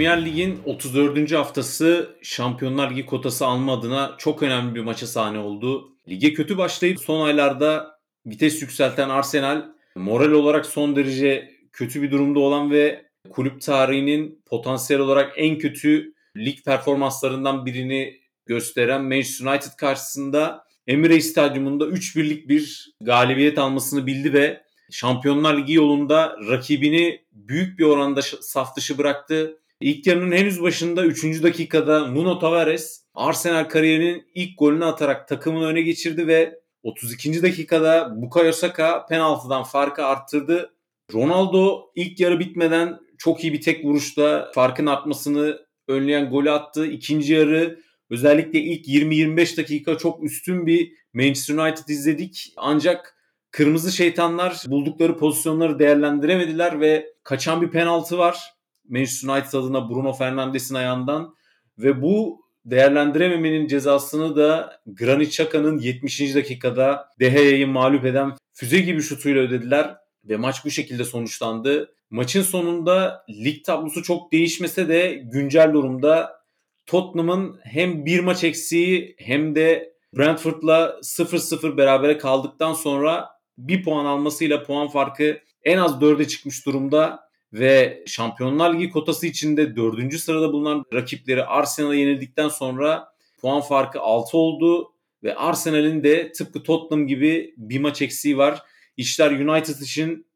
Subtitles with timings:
[0.00, 1.32] Premier Lig'in 34.
[1.32, 5.92] haftası Şampiyonlar Ligi kotası alma adına çok önemli bir maça sahne oldu.
[6.08, 12.40] Lige kötü başlayıp son aylarda vites yükselten Arsenal moral olarak son derece kötü bir durumda
[12.40, 20.64] olan ve kulüp tarihinin potansiyel olarak en kötü lig performanslarından birini gösteren Manchester United karşısında
[20.86, 28.22] Emirates Stadyumunda 3-1'lik bir galibiyet almasını bildi ve Şampiyonlar Ligi yolunda rakibini büyük bir oranda
[28.22, 29.59] saf dışı bıraktı.
[29.80, 31.42] İlk yarının henüz başında 3.
[31.42, 37.42] dakikada Nuno Tavares Arsenal kariyerinin ilk golünü atarak takımını öne geçirdi ve 32.
[37.42, 40.74] dakikada Bukayo Saka penaltıdan farkı arttırdı.
[41.12, 46.86] Ronaldo ilk yarı bitmeden çok iyi bir tek vuruşla farkın artmasını önleyen golü attı.
[46.86, 52.52] İkinci yarı özellikle ilk 20-25 dakika çok üstün bir Manchester United izledik.
[52.56, 53.16] Ancak
[53.50, 58.54] Kırmızı şeytanlar buldukları pozisyonları değerlendiremediler ve kaçan bir penaltı var.
[58.90, 61.34] Manchester United adına Bruno Fernandes'in ayağından
[61.78, 66.34] ve bu değerlendirememenin cezasını da Granit Xhaka'nın 70.
[66.34, 71.94] dakikada De Gea'yı mağlup eden füze gibi şutuyla ödediler ve maç bu şekilde sonuçlandı.
[72.10, 76.40] Maçın sonunda lig tablosu çok değişmese de güncel durumda
[76.86, 84.62] Tottenham'ın hem bir maç eksiği hem de Brentford'la 0-0 berabere kaldıktan sonra bir puan almasıyla
[84.62, 90.14] puan farkı en az 4'e çıkmış durumda ve Şampiyonlar Ligi kotası içinde 4.
[90.14, 97.06] sırada bulunan rakipleri Arsenal'a yenildikten sonra puan farkı 6 oldu ve Arsenal'in de tıpkı Tottenham
[97.06, 98.62] gibi bir maç eksiği var.
[98.96, 100.26] İşler United için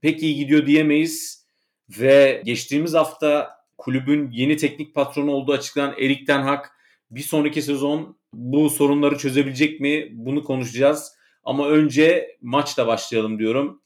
[0.00, 1.46] pek iyi gidiyor diyemeyiz
[1.98, 6.64] ve geçtiğimiz hafta kulübün yeni teknik patronu olduğu açıklanan Erik Ten Hag
[7.10, 10.08] bir sonraki sezon bu sorunları çözebilecek mi?
[10.12, 11.12] Bunu konuşacağız.
[11.44, 13.82] Ama önce maçla başlayalım diyorum.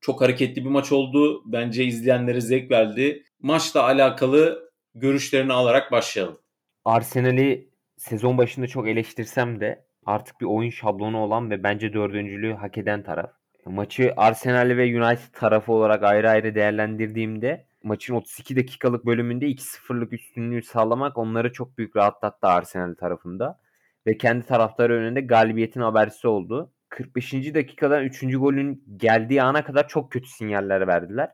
[0.00, 1.42] Çok hareketli bir maç oldu.
[1.52, 3.22] Bence izleyenlere zevk verdi.
[3.42, 6.38] Maçla alakalı görüşlerini alarak başlayalım.
[6.84, 12.78] Arsenal'i sezon başında çok eleştirsem de artık bir oyun şablonu olan ve bence dördüncülüğü hak
[12.78, 13.30] eden taraf.
[13.66, 20.62] Maçı Arsenal ve United tarafı olarak ayrı ayrı değerlendirdiğimde maçın 32 dakikalık bölümünde 2-0'lık üstünlüğü
[20.62, 23.60] sağlamak onları çok büyük rahatlattı Arsenal tarafında.
[24.06, 26.72] Ve kendi taraftarı önünde galibiyetin habercisi oldu.
[26.98, 27.54] 45.
[27.54, 28.20] dakikadan 3.
[28.20, 31.30] golün geldiği ana kadar çok kötü sinyaller verdiler.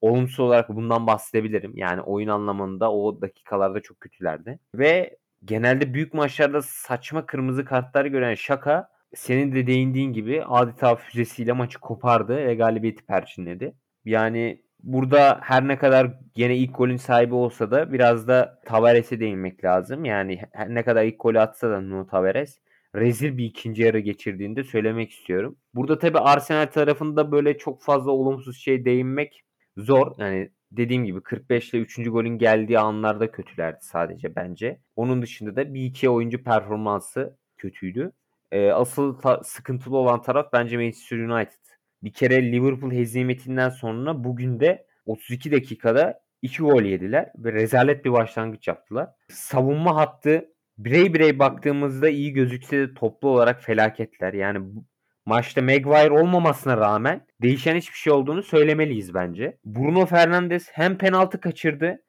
[0.00, 1.72] Olumsuz olarak bundan bahsedebilirim.
[1.76, 4.58] Yani oyun anlamında o dakikalarda çok kötülerdi.
[4.74, 11.52] Ve genelde büyük maçlarda saçma kırmızı kartlar gören Şaka senin de değindiğin gibi adeta füzesiyle
[11.52, 13.74] maçı kopardı ve galibiyeti perçinledi.
[14.04, 19.64] Yani burada her ne kadar gene ilk golün sahibi olsa da biraz da Tavares'e değinmek
[19.64, 20.04] lazım.
[20.04, 22.60] Yani her ne kadar ilk golü atsa da Nuno Tavares
[22.96, 25.58] rezil bir ikinci yarı geçirdiğini de söylemek istiyorum.
[25.74, 29.44] Burada tabii Arsenal tarafında böyle çok fazla olumsuz şey değinmek
[29.76, 30.12] zor.
[30.18, 32.10] Yani dediğim gibi 45 ile 3.
[32.10, 34.80] golün geldiği anlarda kötülerdi sadece bence.
[34.96, 38.12] Onun dışında da bir iki oyuncu performansı kötüydü.
[38.52, 41.66] Ee, asıl ta- sıkıntılı olan taraf bence Manchester United.
[42.02, 48.12] Bir kere Liverpool hezimetinden sonra bugün de 32 dakikada 2 gol yediler ve rezalet bir
[48.12, 49.08] başlangıç yaptılar.
[49.28, 54.32] Savunma hattı birey birey baktığımızda iyi gözükse de toplu olarak felaketler.
[54.34, 54.84] Yani bu,
[55.26, 59.58] maçta Maguire olmamasına rağmen değişen hiçbir şey olduğunu söylemeliyiz bence.
[59.64, 62.02] Bruno Fernandes hem penaltı kaçırdı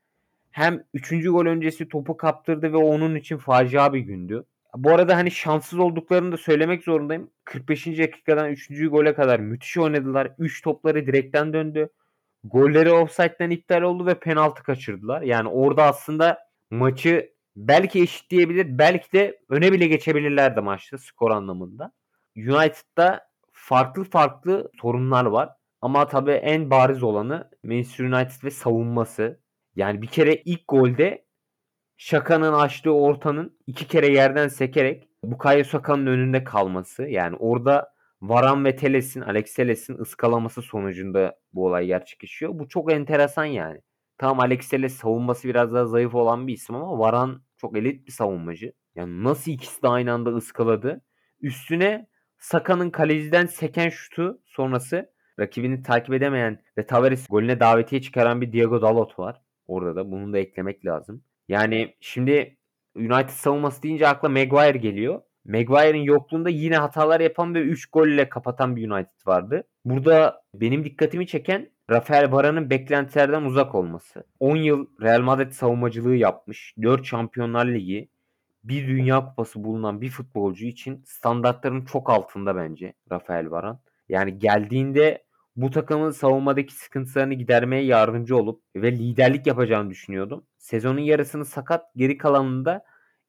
[0.52, 1.10] hem 3.
[1.10, 4.44] gol öncesi topu kaptırdı ve onun için facia bir gündü.
[4.76, 7.32] Bu arada hani şanssız olduklarını da söylemek zorundayım.
[7.46, 7.88] 45.
[7.88, 8.70] dakikadan 3.
[8.90, 10.32] gole kadar müthiş oynadılar.
[10.40, 11.90] 3 topları direkten döndü.
[12.44, 15.22] Golleri offside'den iptal oldu ve penaltı kaçırdılar.
[15.22, 16.40] Yani orada aslında
[16.72, 21.92] maçı belki eşitleyebilir, belki de öne bile geçebilirlerdi maçta skor anlamında.
[22.38, 25.50] United'da farklı farklı sorunlar var.
[25.82, 29.40] Ama tabii en bariz olanı Manchester United ve savunması.
[29.76, 31.26] Yani bir kere ilk golde
[31.98, 37.04] Şaka'nın açtığı ortanın iki kere yerden sekerek Bukayo Saka'nın önünde kalması.
[37.04, 42.60] Yani orada Varan ve Teles'in, Alex Teles'in ıskalaması sonucunda bu olay gerçekleşiyor.
[42.60, 43.82] Bu çok enteresan yani.
[44.18, 48.12] Tamam Alex Teles savunması biraz daha zayıf olan bir isim ama Varan çok elit bir
[48.12, 48.74] savunmacı.
[48.96, 51.02] Yani nasıl ikisi de aynı anda ıskaladı.
[51.42, 52.08] Üstüne
[52.40, 58.82] Saka'nın kaleciden seken şutu sonrası rakibini takip edemeyen ve Tavares golüne davetiye çıkaran bir Diego
[58.82, 59.42] Dalot var.
[59.68, 61.24] Orada da bunu da eklemek lazım.
[61.48, 62.58] Yani şimdi
[62.96, 65.22] United savunması deyince akla Maguire geliyor.
[65.46, 69.64] Maguire'in yokluğunda yine hatalar yapan ve 3 golle kapatan bir United vardı.
[69.90, 74.24] Burada benim dikkatimi çeken Rafael Varane'ın beklentilerden uzak olması.
[74.40, 76.74] 10 yıl Real Madrid savunmacılığı yapmış.
[76.82, 78.10] 4 Şampiyonlar Ligi,
[78.64, 83.78] bir Dünya Kupası bulunan bir futbolcu için standartların çok altında bence Rafael Varane.
[84.10, 85.24] Yani geldiğinde
[85.56, 90.46] bu takımın savunmadaki sıkıntılarını gidermeye yardımcı olup ve liderlik yapacağını düşünüyordum.
[90.58, 92.84] Sezonun yarısını sakat, geri kalanında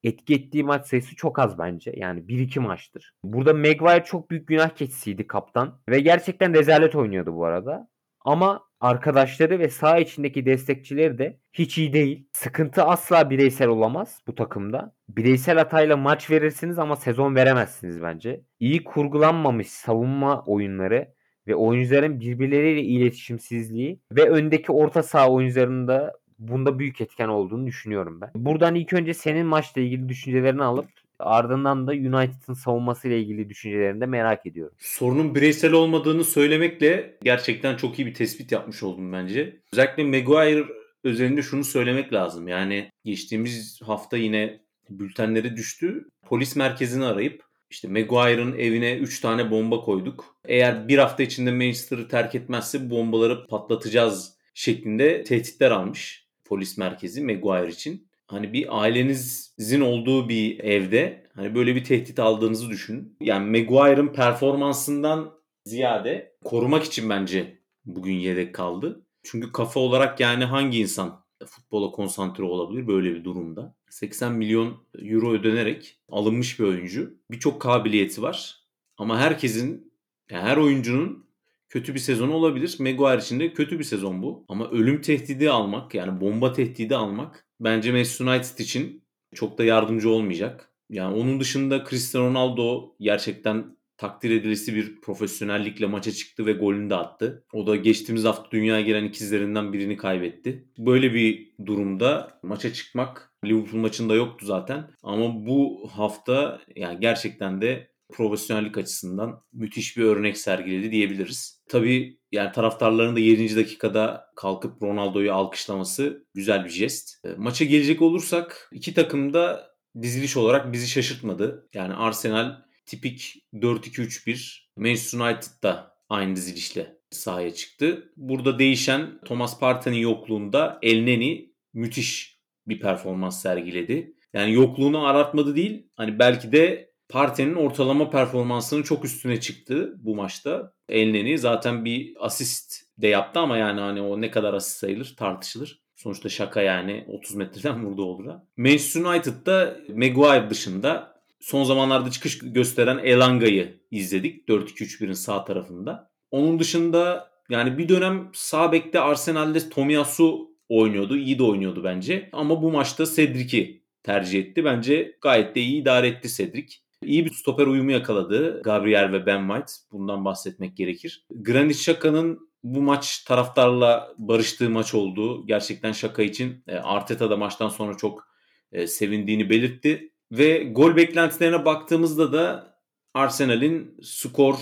[0.04, 1.92] etki ettiği maç sayısı çok az bence.
[1.96, 3.14] Yani 1-2 maçtır.
[3.24, 5.80] Burada Maguire çok büyük günah keçisiydi kaptan.
[5.88, 7.88] Ve gerçekten rezalet oynuyordu bu arada.
[8.20, 12.28] Ama arkadaşları ve saha içindeki destekçileri de hiç iyi değil.
[12.32, 14.94] Sıkıntı asla bireysel olamaz bu takımda.
[15.08, 18.40] Bireysel hatayla maç verirsiniz ama sezon veremezsiniz bence.
[18.60, 21.14] İyi kurgulanmamış savunma oyunları
[21.46, 28.30] ve oyuncuların birbirleriyle iletişimsizliği ve öndeki orta saha oyuncularında bunda büyük etken olduğunu düşünüyorum ben.
[28.34, 30.88] Buradan ilk önce senin maçla ilgili düşüncelerini alıp
[31.18, 34.74] ardından da United'ın savunması ile ilgili düşüncelerini de merak ediyorum.
[34.78, 39.60] Sorunun bireysel olmadığını söylemekle gerçekten çok iyi bir tespit yapmış oldum bence.
[39.72, 40.64] Özellikle Maguire
[41.04, 42.48] özelinde şunu söylemek lazım.
[42.48, 44.60] Yani geçtiğimiz hafta yine
[44.90, 46.08] bültenleri düştü.
[46.26, 50.36] Polis merkezini arayıp işte Maguire'ın evine 3 tane bomba koyduk.
[50.44, 57.68] Eğer bir hafta içinde Manchester'ı terk etmezse bombaları patlatacağız şeklinde tehditler almış polis merkezi Maguire
[57.68, 58.08] için.
[58.26, 63.16] Hani bir ailenizin olduğu bir evde hani böyle bir tehdit aldığınızı düşünün.
[63.20, 65.34] Yani Maguire'ın performansından
[65.64, 69.06] ziyade korumak için bence bugün yedek kaldı.
[69.22, 73.74] Çünkü kafa olarak yani hangi insan futbola konsantre olabilir böyle bir durumda?
[73.90, 77.18] 80 milyon euro ödenerek alınmış bir oyuncu.
[77.30, 78.56] Birçok kabiliyeti var.
[78.96, 79.92] Ama herkesin,
[80.30, 81.27] yani her oyuncunun
[81.68, 82.76] kötü bir sezon olabilir.
[82.78, 84.44] Maguire için de kötü bir sezon bu.
[84.48, 89.04] Ama ölüm tehdidi almak yani bomba tehdidi almak bence Manchester United için
[89.34, 90.72] çok da yardımcı olmayacak.
[90.90, 96.94] Yani onun dışında Cristiano Ronaldo gerçekten takdir edilisi bir profesyonellikle maça çıktı ve golünü de
[96.94, 97.44] attı.
[97.52, 100.68] O da geçtiğimiz hafta dünyaya gelen ikizlerinden birini kaybetti.
[100.78, 104.90] Böyle bir durumda maça çıkmak Liverpool maçında yoktu zaten.
[105.02, 111.62] Ama bu hafta yani gerçekten de profesyonellik açısından müthiş bir örnek sergiledi diyebiliriz.
[111.68, 113.56] Tabii yani taraftarların da 7.
[113.56, 117.24] dakikada kalkıp Ronaldo'yu alkışlaması güzel bir jest.
[117.24, 119.70] E, maça gelecek olursak iki takım da
[120.02, 121.68] diziliş olarak bizi şaşırtmadı.
[121.74, 122.56] Yani Arsenal
[122.86, 128.12] tipik 4-2-3-1, Manchester United da aynı dizilişle sahaya çıktı.
[128.16, 134.14] Burada değişen Thomas Partey'nin yokluğunda Elneny müthiş bir performans sergiledi.
[134.32, 135.86] Yani yokluğunu aratmadı değil.
[135.96, 140.72] Hani belki de Partey'nin ortalama performansının çok üstüne çıktı bu maçta.
[140.88, 145.82] Elneni zaten bir asist de yaptı ama yani hani o ne kadar asist sayılır tartışılır.
[145.96, 148.46] Sonuçta şaka yani 30 metreden vurdu Olur'a.
[148.56, 154.48] Manchester United'da Maguire dışında son zamanlarda çıkış gösteren Elanga'yı izledik.
[154.48, 156.10] 4-2-3-1'in sağ tarafında.
[156.30, 161.16] Onun dışında yani bir dönem sağ bekte Arsenal'de Tomiyasu oynuyordu.
[161.16, 162.28] İyi de oynuyordu bence.
[162.32, 164.64] Ama bu maçta Cedric'i tercih etti.
[164.64, 166.76] Bence gayet de iyi idare etti Cedric.
[167.02, 169.72] İyi bir stoper uyumu yakaladı Gabriel ve Ben White.
[169.92, 171.26] Bundan bahsetmek gerekir.
[171.30, 175.46] Granit Xhaka'nın bu maç taraftarla barıştığı maç oldu.
[175.46, 178.28] Gerçekten Şaka için e, Arteta da maçtan sonra çok
[178.72, 180.12] e, sevindiğini belirtti.
[180.32, 182.74] Ve gol beklentilerine baktığımızda da
[183.14, 184.56] Arsenal'in skor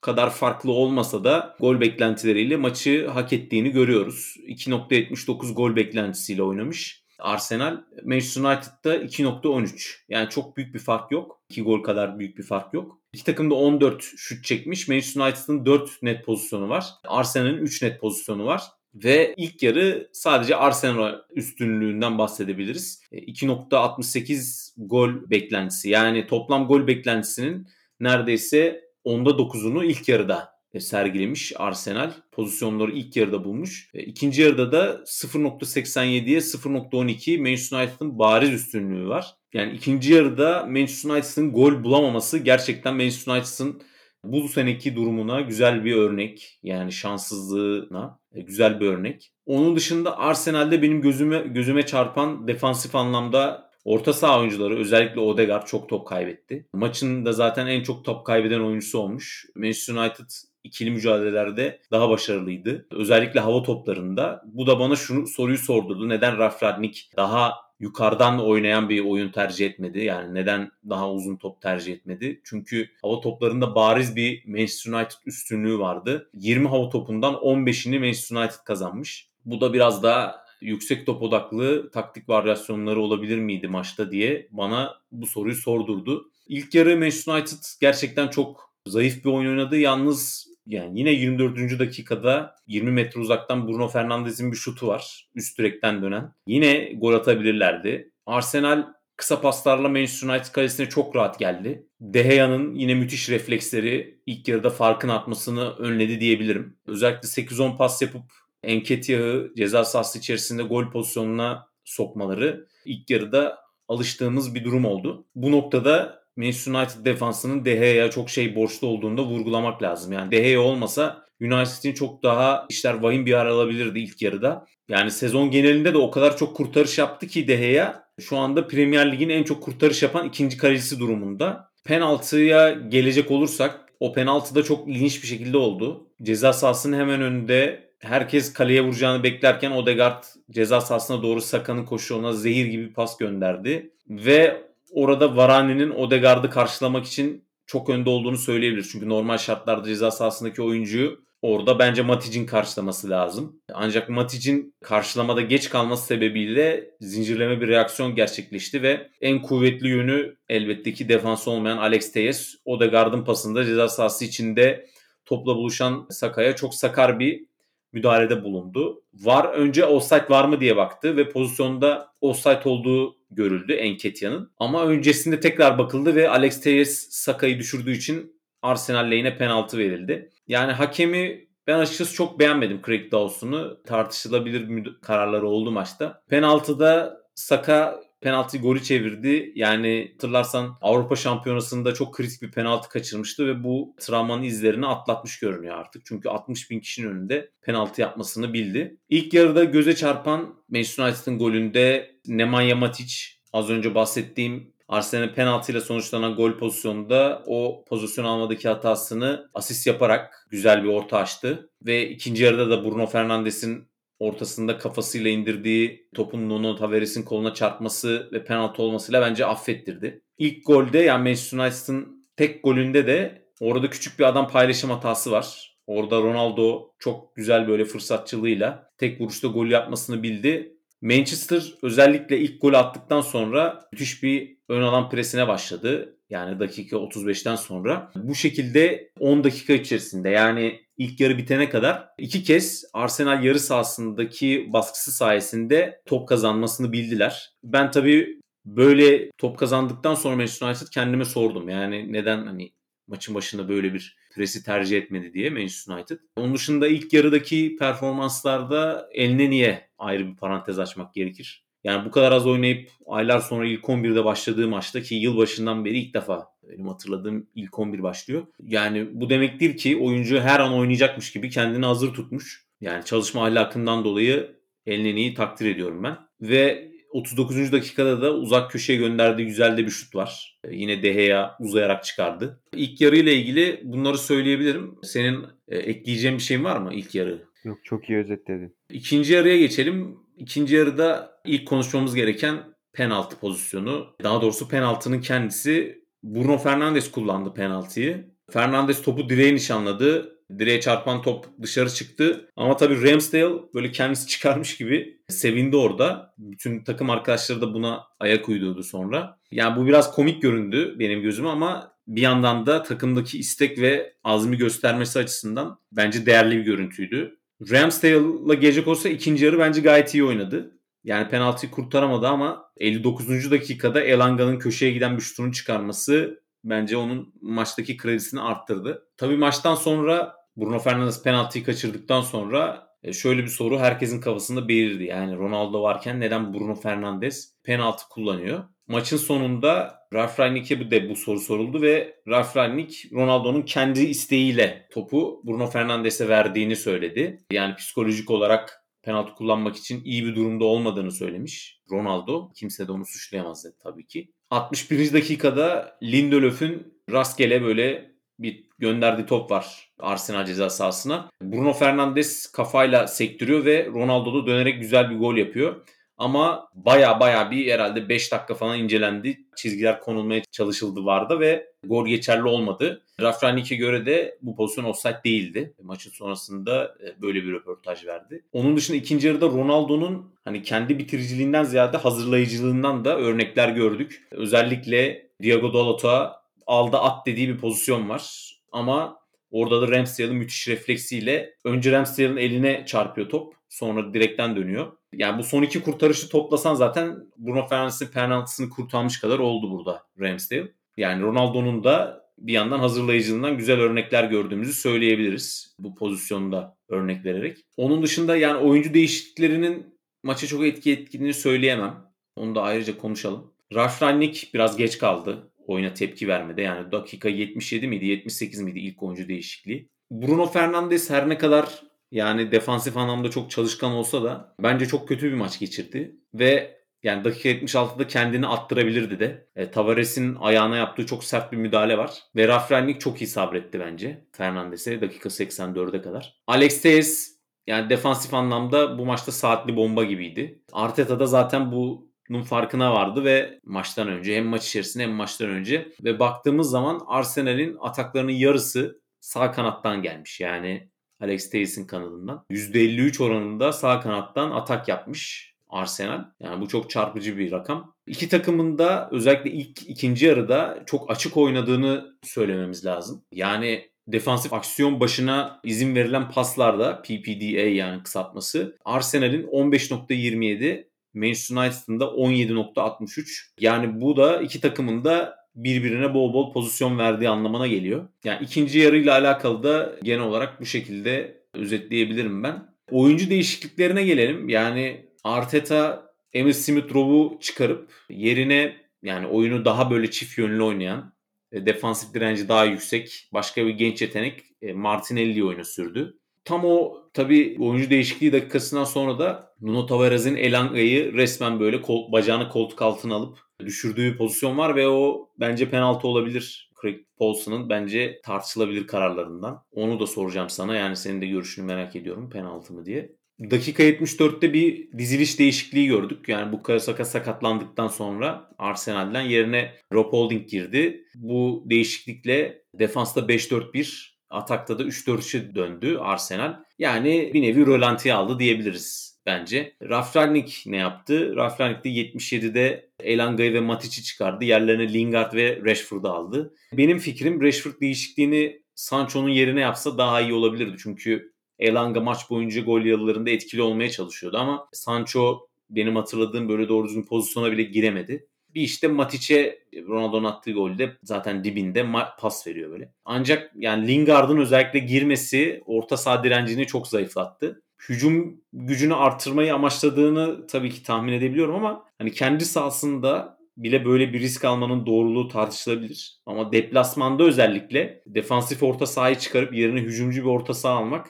[0.00, 4.36] kadar farklı olmasa da gol beklentileriyle maçı hak ettiğini görüyoruz.
[4.46, 7.04] 2.79 gol beklentisiyle oynamış.
[7.20, 9.96] Arsenal Manchester United'da 2.13.
[10.08, 11.40] Yani çok büyük bir fark yok.
[11.48, 12.98] 2 gol kadar büyük bir fark yok.
[13.12, 14.88] İki takım da 14 şut çekmiş.
[14.88, 16.86] Manchester United'ın 4 net pozisyonu var.
[17.04, 18.62] Arsenal'in 3 net pozisyonu var.
[18.94, 23.02] Ve ilk yarı sadece Arsenal üstünlüğünden bahsedebiliriz.
[23.12, 25.90] 2.68 e, gol beklentisi.
[25.90, 27.68] Yani toplam gol beklentisinin
[28.00, 32.12] neredeyse onda 9'unu ilk yarıda sergilemiş Arsenal.
[32.32, 33.90] Pozisyonları ilk yarıda bulmuş.
[33.94, 39.34] E, ikinci yarıda da 0.87'ye 0.12 Manchester United'ın bariz üstünlüğü var.
[39.52, 43.82] Yani ikinci yarıda Manchester United'ın gol bulamaması gerçekten Manchester United'ın
[44.24, 46.58] bu seneki durumuna güzel bir örnek.
[46.62, 49.32] Yani şanssızlığına e, güzel bir örnek.
[49.46, 55.88] Onun dışında Arsenal'de benim gözüme gözüme çarpan defansif anlamda Orta saha oyuncuları özellikle Odegaard çok
[55.88, 56.68] top kaybetti.
[56.72, 59.46] Maçın da zaten en çok top kaybeden oyuncusu olmuş.
[59.54, 60.30] Manchester United
[60.64, 62.86] ikili mücadelelerde daha başarılıydı.
[62.90, 64.42] Özellikle hava toplarında.
[64.44, 66.08] Bu da bana şunu soruyu sordurdu.
[66.08, 69.98] Neden Ralf Rangnick daha yukarıdan oynayan bir oyun tercih etmedi?
[69.98, 72.40] Yani neden daha uzun top tercih etmedi?
[72.44, 76.30] Çünkü hava toplarında bariz bir Manchester United üstünlüğü vardı.
[76.34, 79.28] 20 hava topundan 15'ini Manchester United kazanmış.
[79.44, 85.26] Bu da biraz daha yüksek top odaklı taktik varyasyonları olabilir miydi maçta diye bana bu
[85.26, 86.30] soruyu sordurdu.
[86.48, 89.76] İlk yarı Manchester United gerçekten çok zayıf bir oyun oynadı.
[89.76, 91.78] Yalnız yani yine 24.
[91.78, 95.28] dakikada 20 metre uzaktan Bruno Fernandes'in bir şutu var.
[95.34, 96.32] Üst direkten dönen.
[96.46, 98.12] Yine gol atabilirlerdi.
[98.26, 98.84] Arsenal
[99.16, 101.86] kısa paslarla Manchester United kalesine çok rahat geldi.
[102.00, 106.76] De Gea'nın yine müthiş refleksleri ilk yarıda farkın atmasını önledi diyebilirim.
[106.86, 108.22] Özellikle 8-10 pas yapıp
[108.62, 113.58] Enketiah'ı ceza sahası içerisinde gol pozisyonuna sokmaları ilk yarıda
[113.88, 115.26] alıştığımız bir durum oldu.
[115.34, 120.12] Bu noktada Manchester United defansının De çok şey borçlu olduğunu da vurgulamak lazım.
[120.12, 124.66] Yani De Gea olmasa United'in çok daha işler vahim bir yer alabilirdi ilk yarıda.
[124.88, 129.12] Yani sezon genelinde de o kadar çok kurtarış yaptı ki De Gea şu anda Premier
[129.12, 131.70] Lig'in en çok kurtarış yapan ikinci kalecisi durumunda.
[131.84, 136.06] Penaltıya gelecek olursak o penaltı da çok ilginç bir şekilde oldu.
[136.22, 142.66] Ceza sahasının hemen önünde herkes kaleye vuracağını beklerken Odegaard ceza sahasına doğru Saka'nın koşuğuna zehir
[142.66, 143.90] gibi pas gönderdi.
[144.08, 148.88] Ve orada Varani'nin Odegaard'ı karşılamak için çok önde olduğunu söyleyebilir.
[148.92, 153.60] Çünkü normal şartlarda ceza sahasındaki oyuncuyu Orada bence Matic'in karşılaması lazım.
[153.72, 160.92] Ancak Matic'in karşılamada geç kalması sebebiyle zincirleme bir reaksiyon gerçekleşti ve en kuvvetli yönü elbette
[160.92, 162.54] ki defans olmayan Alex Teyes.
[162.64, 164.86] Odegaard'ın pasında ceza sahası içinde
[165.24, 167.46] topla buluşan Saka'ya çok sakar bir
[167.92, 169.02] müdahalede bulundu.
[169.14, 174.52] Var önce offside var mı diye baktı ve pozisyonda offside olduğu görüldü Enketia'nın.
[174.58, 180.30] Ama öncesinde tekrar bakıldı ve Alex Teyes Saka'yı düşürdüğü için Arsenal lehine penaltı verildi.
[180.48, 183.82] Yani hakemi ben açıkçası çok beğenmedim Craig Dawson'u.
[183.86, 186.22] Tartışılabilir kararları oldu maçta.
[186.28, 189.52] Penaltıda Saka penaltı golü çevirdi.
[189.54, 195.76] Yani hatırlarsan Avrupa Şampiyonası'nda çok kritik bir penaltı kaçırmıştı ve bu travmanın izlerini atlatmış görünüyor
[195.76, 196.06] artık.
[196.06, 198.96] Çünkü 60 bin kişinin önünde penaltı yapmasını bildi.
[199.08, 203.14] İlk yarıda göze çarpan Manchester United'ın golünde Nemanja Matic
[203.52, 210.84] az önce bahsettiğim Arsenal'in penaltıyla sonuçlanan gol pozisyonunda o pozisyon almadaki hatasını asist yaparak güzel
[210.84, 211.70] bir orta açtı.
[211.86, 213.89] Ve ikinci yarıda da Bruno Fernandes'in
[214.20, 220.22] ortasında kafasıyla indirdiği topun Nuno Tavares'in koluna çarpması ve penaltı olmasıyla bence affettirdi.
[220.38, 225.76] İlk golde yani Manchester United'ın tek golünde de orada küçük bir adam paylaşım hatası var.
[225.86, 232.72] Orada Ronaldo çok güzel böyle fırsatçılığıyla tek vuruşta gol yapmasını bildi Manchester özellikle ilk gol
[232.72, 236.16] attıktan sonra müthiş bir ön alan presine başladı.
[236.30, 238.12] Yani dakika 35'ten sonra.
[238.14, 244.68] Bu şekilde 10 dakika içerisinde yani ilk yarı bitene kadar iki kez Arsenal yarı sahasındaki
[244.72, 247.50] baskısı sayesinde top kazanmasını bildiler.
[247.64, 251.68] Ben tabii böyle top kazandıktan sonra Manchester United kendime sordum.
[251.68, 252.72] Yani neden hani
[253.06, 256.18] maçın başında böyle bir presi tercih etmedi diye Manchester United.
[256.36, 261.64] Onun dışında ilk yarıdaki performanslarda eline niye ayrı bir parantez açmak gerekir.
[261.84, 266.14] Yani bu kadar az oynayıp aylar sonra ilk 11'de başladığı maçta ki yılbaşından beri ilk
[266.14, 268.46] defa benim hatırladığım ilk 11 başlıyor.
[268.62, 272.66] Yani bu demektir ki oyuncu her an oynayacakmış gibi kendini hazır tutmuş.
[272.80, 274.56] Yani çalışma ahlakından dolayı
[274.86, 276.16] Elneni'yi takdir ediyorum ben.
[276.40, 277.72] Ve 39.
[277.72, 280.60] dakikada da uzak köşeye gönderdiği güzel de bir şut var.
[280.70, 282.60] Yine Deheya uzayarak çıkardı.
[282.74, 284.94] İlk yarı ile ilgili bunları söyleyebilirim.
[285.02, 287.42] Senin e, ekleyeceğin bir şeyin var mı ilk yarı?
[287.64, 288.76] Yok çok iyi özetledin.
[288.90, 290.18] İkinci yarıya geçelim.
[290.40, 292.56] İkinci yarıda ilk konuşmamız gereken
[292.92, 294.06] penaltı pozisyonu.
[294.22, 298.30] Daha doğrusu penaltının kendisi Bruno Fernandes kullandı penaltıyı.
[298.50, 300.36] Fernandes topu direğe nişanladı.
[300.58, 302.48] Direğe çarpan top dışarı çıktı.
[302.56, 306.34] Ama tabii Ramsdale böyle kendisi çıkarmış gibi sevindi orada.
[306.38, 309.38] Bütün takım arkadaşları da buna ayak uydurdu sonra.
[309.50, 314.56] Yani bu biraz komik göründü benim gözüme ama bir yandan da takımdaki istek ve azmi
[314.56, 317.39] göstermesi açısından bence değerli bir görüntüydü.
[317.70, 320.78] Ramsdale'la gelecek olsa ikinci yarı bence gayet iyi oynadı.
[321.04, 323.50] Yani penaltıyı kurtaramadı ama 59.
[323.50, 329.06] dakikada Elanga'nın köşeye giden bir şutunu çıkarması bence onun maçtaki kredisini arttırdı.
[329.16, 335.04] Tabii maçtan sonra Bruno Fernandes penaltıyı kaçırdıktan sonra e, şöyle bir soru herkesin kafasında belirdi.
[335.04, 338.64] Yani Ronaldo varken neden Bruno Fernandes penaltı kullanıyor?
[338.88, 345.42] Maçın sonunda Ralf Rangnick'e de bu soru soruldu ve Ralf Rangnick Ronaldo'nun kendi isteğiyle topu
[345.44, 347.38] Bruno Fernandes'e verdiğini söyledi.
[347.52, 352.52] Yani psikolojik olarak penaltı kullanmak için iyi bir durumda olmadığını söylemiş Ronaldo.
[352.52, 354.32] Kimse de onu suçlayamaz dedi tabii ki.
[354.50, 355.12] 61.
[355.12, 361.30] dakikada Lindelöf'ün rastgele böyle bir gönderdiği top var Arsenal ceza sahasına.
[361.42, 365.86] Bruno Fernandes kafayla sektiriyor ve Ronaldo da dönerek güzel bir gol yapıyor.
[366.20, 369.40] Ama baya baya bir herhalde 5 dakika falan incelendi.
[369.56, 373.02] Çizgiler konulmaya çalışıldı vardı ve gol geçerli olmadı.
[373.20, 375.74] Rafranik'e göre de bu pozisyon offside değildi.
[375.82, 378.44] Maçın sonrasında e, böyle bir röportaj verdi.
[378.52, 384.28] Onun dışında ikinci yarıda Ronaldo'nun hani kendi bitiriciliğinden ziyade hazırlayıcılığından da örnekler gördük.
[384.30, 388.54] Özellikle Diego Dalot'a aldı at dediği bir pozisyon var.
[388.72, 389.18] Ama
[389.50, 393.54] orada da Ramsdale'ın müthiş refleksiyle önce Ramsdale'ın eline çarpıyor top.
[393.68, 394.92] Sonra direkten dönüyor.
[395.12, 400.72] Yani bu son iki kurtarışı toplasan zaten Bruno Fernandes'in penaltısını kurtarmış kadar oldu burada Ramsdale.
[400.96, 407.58] Yani Ronaldo'nun da bir yandan hazırlayıcılığından güzel örnekler gördüğümüzü söyleyebiliriz bu pozisyonda örnek vererek.
[407.76, 411.94] Onun dışında yani oyuncu değişikliklerinin maça çok etki ettiğini söyleyemem.
[412.36, 413.52] Onu da ayrıca konuşalım.
[413.74, 416.62] Ralf Rangnick biraz geç kaldı oyuna tepki vermede.
[416.62, 419.88] Yani dakika 77 miydi 78 miydi ilk oyuncu değişikliği.
[420.10, 425.28] Bruno Fernandes her ne kadar yani defansif anlamda çok çalışkan olsa da bence çok kötü
[425.28, 426.16] bir maç geçirdi.
[426.34, 429.48] Ve yani dakika 76'da kendini attırabilirdi de.
[429.56, 432.22] E, Tavares'in ayağına yaptığı çok sert bir müdahale var.
[432.36, 436.34] Ve Rafranik çok iyi sabretti bence Fernandes'e dakika 84'e kadar.
[436.46, 440.62] Alex Tejes yani defansif anlamda bu maçta saatli bomba gibiydi.
[440.72, 445.92] Arteta da zaten bunun farkına vardı ve maçtan önce hem maç içerisinde hem maçtan önce
[446.04, 450.40] ve baktığımız zaman Arsenal'in ataklarının yarısı sağ kanattan gelmiş.
[450.40, 450.90] Yani
[451.20, 452.44] Alex Tejes'in kanadından.
[452.50, 456.24] %53 oranında sağ kanattan atak yapmış Arsenal.
[456.40, 457.94] Yani bu çok çarpıcı bir rakam.
[458.06, 463.22] İki takımın da özellikle ilk ikinci yarıda çok açık oynadığını söylememiz lazım.
[463.32, 472.04] Yani defansif aksiyon başına izin verilen paslarda PPDA yani kısaltması Arsenal'in 15.27 Manchester United'ın da
[472.04, 473.50] 17.63.
[473.60, 478.08] Yani bu da iki takımın da birbirine bol bol pozisyon verdiği anlamına geliyor.
[478.24, 482.70] Yani ikinci yarıyla alakalı da genel olarak bu şekilde özetleyebilirim ben.
[482.90, 484.48] Oyuncu değişikliklerine gelelim.
[484.48, 491.14] Yani Arteta Emil Smith Rowe'u çıkarıp yerine yani oyunu daha böyle çift yönlü oynayan,
[491.52, 496.19] e, defansif direnci daha yüksek başka bir genç yetenek e, Martinelli'yi oyuna sürdü.
[496.44, 502.48] Tam o tabi oyuncu değişikliği dakikasından sonra da Nuno Tavares'in Elanga'yı resmen böyle kol, bacağını
[502.48, 506.70] koltuk altına alıp düşürdüğü pozisyon var ve o bence penaltı olabilir.
[506.82, 509.64] Craig Paulson'ın bence tartışılabilir kararlarından.
[509.72, 513.12] Onu da soracağım sana yani senin de görüşünü merak ediyorum penaltı mı diye.
[513.50, 516.28] Dakika 74'te bir diziliş değişikliği gördük.
[516.28, 521.04] Yani bu Saka sakatlandıktan sonra Arsenal'den yerine Rob Holding girdi.
[521.14, 526.54] Bu değişiklikle defansta 5-4-1 atakta da 3-4-3'e döndü Arsenal.
[526.78, 529.76] Yani bir nevi rölantiye aldı diyebiliriz bence.
[529.82, 531.36] Rafranik ne yaptı?
[531.36, 534.44] Rafranik de 77'de Elanga'yı ve Matic'i çıkardı.
[534.44, 536.54] Yerlerine Lingard ve Rashford'u aldı.
[536.72, 540.76] Benim fikrim Rashford değişikliğini Sancho'nun yerine yapsa daha iyi olabilirdi.
[540.82, 546.86] Çünkü Elanga maç boyunca gol yalılarında etkili olmaya çalışıyordu ama Sancho benim hatırladığım böyle doğru
[546.86, 548.26] düzgün pozisyona bile giremedi.
[548.54, 549.58] Bir işte Matic'e
[549.88, 551.86] Ronaldo'nun attığı golde zaten dibinde
[552.18, 552.92] pas veriyor böyle.
[553.04, 557.62] Ancak yani Lingard'ın özellikle girmesi orta saha direncini çok zayıflattı.
[557.88, 564.20] Hücum gücünü arttırmayı amaçladığını tabii ki tahmin edebiliyorum ama hani kendi sahasında bile böyle bir
[564.20, 566.20] risk almanın doğruluğu tartışılabilir.
[566.26, 571.06] Ama deplasmanda özellikle defansif orta sahayı çıkarıp yerine hücumcu bir orta saha almak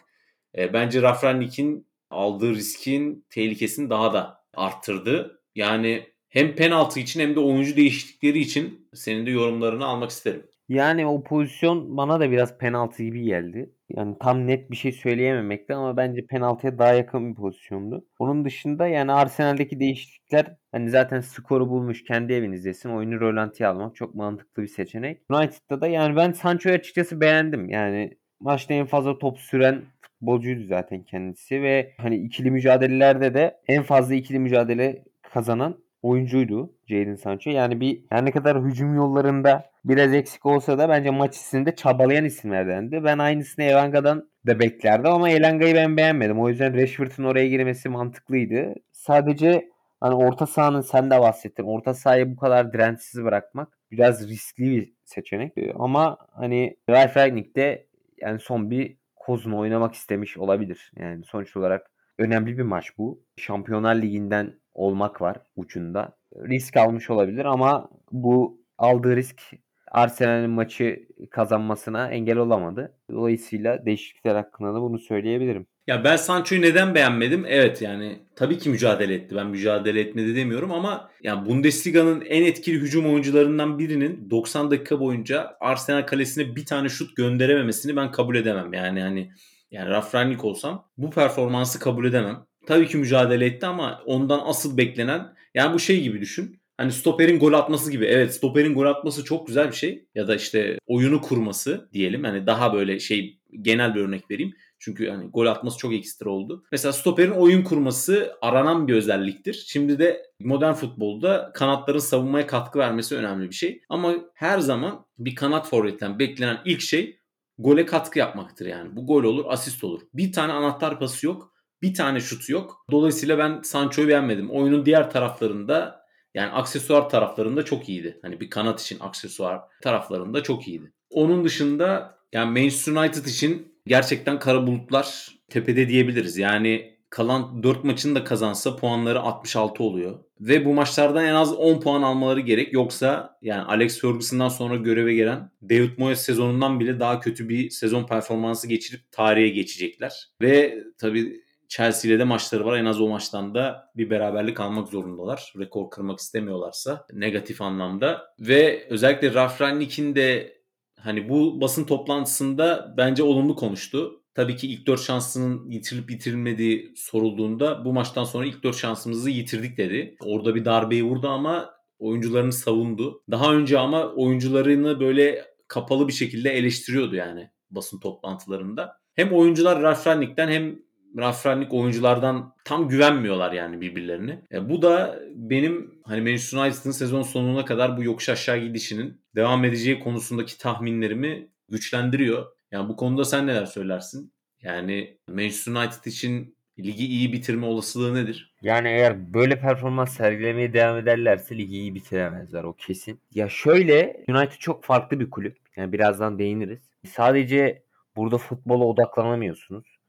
[0.58, 5.42] e, bence Rafranik'in aldığı riskin tehlikesini daha da arttırdı.
[5.54, 10.46] Yani hem penaltı için hem de oyuncu değişiklikleri için senin de yorumlarını almak isterim.
[10.68, 13.70] Yani o pozisyon bana da biraz penaltı gibi geldi.
[13.88, 18.06] Yani tam net bir şey söyleyememekte ama bence penaltıya daha yakın bir pozisyondu.
[18.18, 22.90] Onun dışında yani Arsenal'deki değişiklikler hani zaten skoru bulmuş kendi evinizdesin.
[22.90, 25.22] Oyunu rölantiye almak çok mantıklı bir seçenek.
[25.30, 27.68] United'da da yani ben Sancho'yu açıkçası beğendim.
[27.68, 33.82] Yani maçta en fazla top süren futbolcuydu zaten kendisi ve hani ikili mücadelelerde de en
[33.82, 37.50] fazla ikili mücadele kazanan oyuncuydu Jadon Sancho.
[37.50, 42.24] Yani bir yani ne kadar hücum yollarında biraz eksik olsa da bence maç içinde çabalayan
[42.24, 43.04] isimlerdendi.
[43.04, 46.40] Ben aynısını Elanga'dan da beklerdim ama Elanga'yı ben beğenmedim.
[46.40, 48.74] O yüzden Rashford'un oraya girmesi mantıklıydı.
[48.92, 51.64] Sadece hani orta sahanın sen de bahsettin.
[51.64, 55.52] Orta sahayı bu kadar dirençsiz bırakmak biraz riskli bir seçenek.
[55.78, 57.86] Ama hani Ralf Rangnick de
[58.20, 60.92] yani son bir kozunu oynamak istemiş olabilir.
[60.96, 63.22] Yani sonuç olarak önemli bir maç bu.
[63.36, 66.16] Şampiyonlar Ligi'nden olmak var ucunda.
[66.36, 69.42] Risk almış olabilir ama bu aldığı risk
[69.90, 72.94] Arsenal'in maçı kazanmasına engel olamadı.
[73.12, 75.66] Dolayısıyla değişiklikler hakkında da bunu söyleyebilirim.
[75.86, 77.44] Ya ben Sancho'yu neden beğenmedim?
[77.48, 79.36] Evet yani tabii ki mücadele etti.
[79.36, 85.56] Ben mücadele etmedi demiyorum ama yani Bundesliga'nın en etkili hücum oyuncularından birinin 90 dakika boyunca
[85.60, 88.72] Arsenal kalesine bir tane şut gönderememesini ben kabul edemem.
[88.72, 89.30] Yani hani
[89.70, 92.46] yani Rafranik olsam bu performansı kabul edemem.
[92.70, 96.60] Tabii ki mücadele etti ama ondan asıl beklenen yani bu şey gibi düşün.
[96.76, 98.04] Hani stoperin gol atması gibi.
[98.04, 100.06] Evet stoperin gol atması çok güzel bir şey.
[100.14, 102.24] Ya da işte oyunu kurması diyelim.
[102.24, 104.52] Hani daha böyle şey genel bir örnek vereyim.
[104.78, 106.64] Çünkü hani gol atması çok ekstra oldu.
[106.72, 109.64] Mesela stoperin oyun kurması aranan bir özelliktir.
[109.66, 113.82] Şimdi de modern futbolda kanatların savunmaya katkı vermesi önemli bir şey.
[113.88, 117.20] Ama her zaman bir kanat forvetten beklenen ilk şey
[117.58, 118.96] gole katkı yapmaktır yani.
[118.96, 120.00] Bu gol olur, asist olur.
[120.14, 121.49] Bir tane anahtar pası yok.
[121.82, 122.86] Bir tane şutu yok.
[122.90, 124.50] Dolayısıyla ben Sancho'yu beğenmedim.
[124.50, 126.00] Oyunun diğer taraflarında
[126.34, 128.18] yani aksesuar taraflarında çok iyiydi.
[128.22, 130.92] Hani bir kanat için aksesuar taraflarında çok iyiydi.
[131.10, 136.38] Onun dışında yani Manchester United için gerçekten kara bulutlar tepede diyebiliriz.
[136.38, 140.18] Yani kalan 4 maçını da kazansa puanları 66 oluyor.
[140.40, 142.72] Ve bu maçlardan en az 10 puan almaları gerek.
[142.72, 148.06] Yoksa yani Alex Ferguson'dan sonra göreve gelen David Moyes sezonundan bile daha kötü bir sezon
[148.06, 150.28] performansı geçirip tarihe geçecekler.
[150.42, 151.40] Ve tabii
[151.70, 152.76] Chelsea ile de maçları var.
[152.76, 155.52] En az o maçtan da bir beraberlik almak zorundalar.
[155.58, 158.34] Rekor kırmak istemiyorlarsa negatif anlamda.
[158.40, 160.58] Ve özellikle Ralf Rangnick'in de
[160.98, 164.22] hani bu basın toplantısında bence olumlu konuştu.
[164.34, 169.76] Tabii ki ilk 4 şansının yitirilip yitirilmediği sorulduğunda bu maçtan sonra ilk 4 şansımızı yitirdik
[169.76, 170.16] dedi.
[170.24, 173.22] Orada bir darbeyi vurdu ama oyuncularını savundu.
[173.30, 179.00] Daha önce ama oyuncularını böyle kapalı bir şekilde eleştiriyordu yani basın toplantılarında.
[179.14, 180.78] Hem oyuncular Ralf Rangnick'ten hem
[181.18, 184.42] Ralf Rangnick oyunculardan tam güvenmiyorlar yani birbirlerine.
[184.52, 189.64] E, bu da benim hani Manchester United'ın sezon sonuna kadar bu yokuş aşağı gidişinin devam
[189.64, 192.46] edeceği konusundaki tahminlerimi güçlendiriyor.
[192.72, 194.32] Yani bu konuda sen neler söylersin?
[194.62, 198.54] Yani Manchester United için ligi iyi bitirme olasılığı nedir?
[198.62, 203.20] Yani eğer böyle performans sergilemeye devam ederlerse ligi iyi bitiremezler o kesin.
[203.34, 205.56] Ya şöyle United çok farklı bir kulüp.
[205.76, 206.90] Yani birazdan değiniriz.
[207.06, 207.82] Sadece
[208.16, 209.99] burada futbola odaklanamıyorsunuz.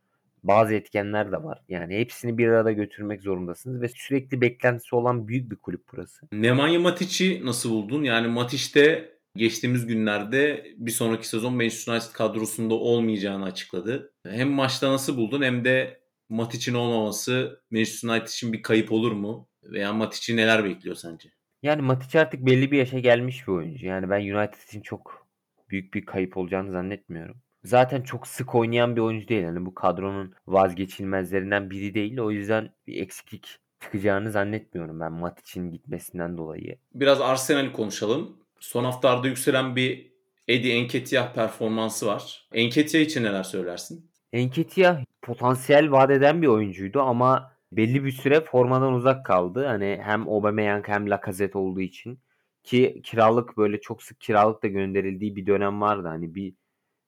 [0.44, 1.62] Bazı etkenler de var.
[1.70, 6.28] Yani hepsini bir arada götürmek zorundasınız ve sürekli beklentisi olan büyük bir kulüp burası.
[6.32, 8.04] Nemanja Matic'i nasıl buldun?
[8.04, 14.14] Yani Matic'te geçtiğimiz günlerde bir sonraki sezon Manchester United kadrosunda olmayacağını açıkladı.
[14.28, 19.48] Hem maçta nasıl buldun hem de Matic'in olmaması Manchester United için bir kayıp olur mu?
[19.64, 21.30] Veya Matic'i neler bekliyor sence?
[21.64, 23.86] Yani Matic artık belli bir yaşa gelmiş bir oyuncu.
[23.86, 25.28] Yani ben United için çok
[25.70, 27.42] büyük bir kayıp olacağını zannetmiyorum.
[27.64, 29.44] Zaten çok sık oynayan bir oyuncu değil.
[29.44, 32.20] Yani bu kadronun vazgeçilmezlerinden biri değil.
[32.20, 36.78] O yüzden bir eksiklik çıkacağını zannetmiyorum ben Matic'in gitmesinden dolayı.
[36.94, 40.12] Biraz Arsenal'i konuşalım son haftalarda yükselen bir
[40.48, 42.48] Eddie Enketiah performansı var.
[42.54, 44.12] Enketiah için neler söylersin?
[44.34, 49.66] Enketiah potansiyel vaat eden bir oyuncuydu ama belli bir süre formadan uzak kaldı.
[49.66, 52.20] Hani hem Aubameyang hem Lacazette olduğu için
[52.64, 56.08] ki kiralık böyle çok sık kiralık da gönderildiği bir dönem vardı.
[56.08, 56.54] Hani bir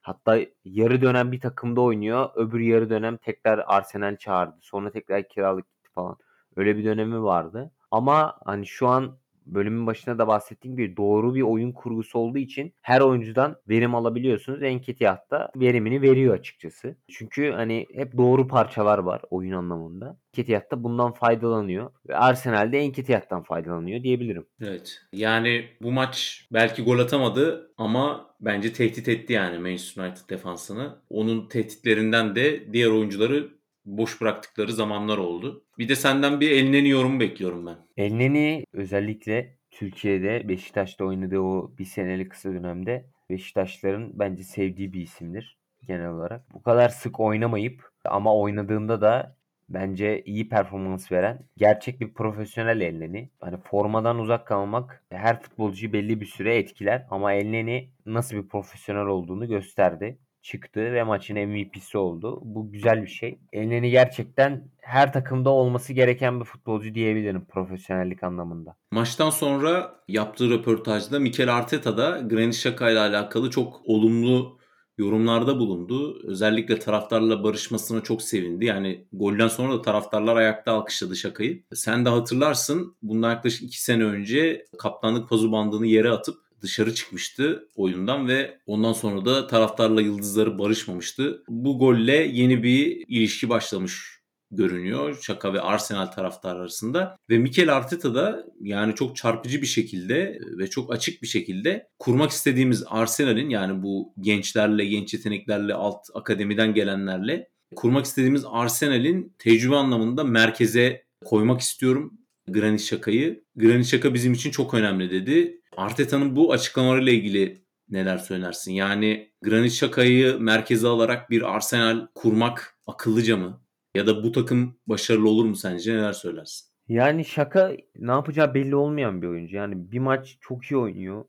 [0.03, 2.29] hatta yarı dönem bir takımda oynuyor.
[2.35, 4.55] Öbür yarı dönem tekrar Arsenal çağırdı.
[4.61, 6.17] Sonra tekrar kiralık gitti falan.
[6.55, 7.71] Öyle bir dönemi vardı.
[7.91, 12.73] Ama hani şu an bölümün başında da bahsettiğim gibi doğru bir oyun kurgusu olduğu için
[12.81, 14.63] her oyuncudan verim alabiliyorsunuz.
[14.63, 16.95] Enketiyat da verimini veriyor açıkçası.
[17.11, 20.17] Çünkü hani hep doğru parçalar var oyun anlamında.
[20.33, 24.45] Enketiyat da bundan faydalanıyor ve Arsenal de Enketiyat'tan faydalanıyor diyebilirim.
[24.61, 25.01] Evet.
[25.13, 30.95] Yani bu maç belki gol atamadı ama bence tehdit etti yani Manchester United defansını.
[31.09, 35.65] Onun tehditlerinden de diğer oyuncuları boş bıraktıkları zamanlar oldu.
[35.77, 37.77] Bir de senden bir Elneni yorumu bekliyorum ben.
[37.97, 45.57] Elneni özellikle Türkiye'de Beşiktaş'ta oynadığı o bir senelik kısa dönemde Beşiktaşların bence sevdiği bir isimdir
[45.87, 46.53] genel olarak.
[46.53, 49.35] Bu kadar sık oynamayıp ama oynadığında da
[49.69, 53.29] bence iyi performans veren gerçek bir profesyonel Elneni.
[53.39, 59.05] Hani formadan uzak kalmak her futbolcuyu belli bir süre etkiler ama Elneni nasıl bir profesyonel
[59.05, 62.39] olduğunu gösterdi çıktı ve maçın MVP'si oldu.
[62.43, 63.39] Bu güzel bir şey.
[63.53, 68.75] Elneni gerçekten her takımda olması gereken bir futbolcu diyebilirim profesyonellik anlamında.
[68.91, 74.57] Maçtan sonra yaptığı röportajda Mikel Arteta da Granit Xhaka ile alakalı çok olumlu
[74.97, 76.21] yorumlarda bulundu.
[76.23, 78.65] Özellikle taraftarla barışmasına çok sevindi.
[78.65, 81.63] Yani golden sonra da taraftarlar ayakta alkışladı şakayı.
[81.73, 87.69] Sen de hatırlarsın bundan yaklaşık 2 sene önce kaptanlık pazu bandını yere atıp dışarı çıkmıştı
[87.75, 91.43] oyundan ve ondan sonra da taraftarla yıldızları barışmamıştı.
[91.47, 98.15] Bu golle yeni bir ilişki başlamış görünüyor Şaka ve Arsenal taraftar arasında ve Mikel Arteta
[98.15, 103.83] da yani çok çarpıcı bir şekilde ve çok açık bir şekilde kurmak istediğimiz Arsenal'in yani
[103.83, 112.17] bu gençlerle, genç yeteneklerle, alt akademiden gelenlerle kurmak istediğimiz Arsenal'in tecrübe anlamında merkeze koymak istiyorum
[112.47, 113.43] Granit Şaka'yı.
[113.55, 115.61] Granit Şaka bizim için çok önemli dedi.
[115.77, 118.71] Arteta'nın bu açıklamalarıyla ilgili neler söylersin?
[118.71, 123.61] Yani Granit Xhaka'yı merkeze alarak bir Arsenal kurmak akıllıca mı?
[123.95, 125.93] Ya da bu takım başarılı olur mu sence?
[125.95, 126.73] Neler söylersin?
[126.87, 129.55] Yani Şaka ne yapacağı belli olmayan bir oyuncu.
[129.55, 131.25] Yani bir maç çok iyi oynuyor.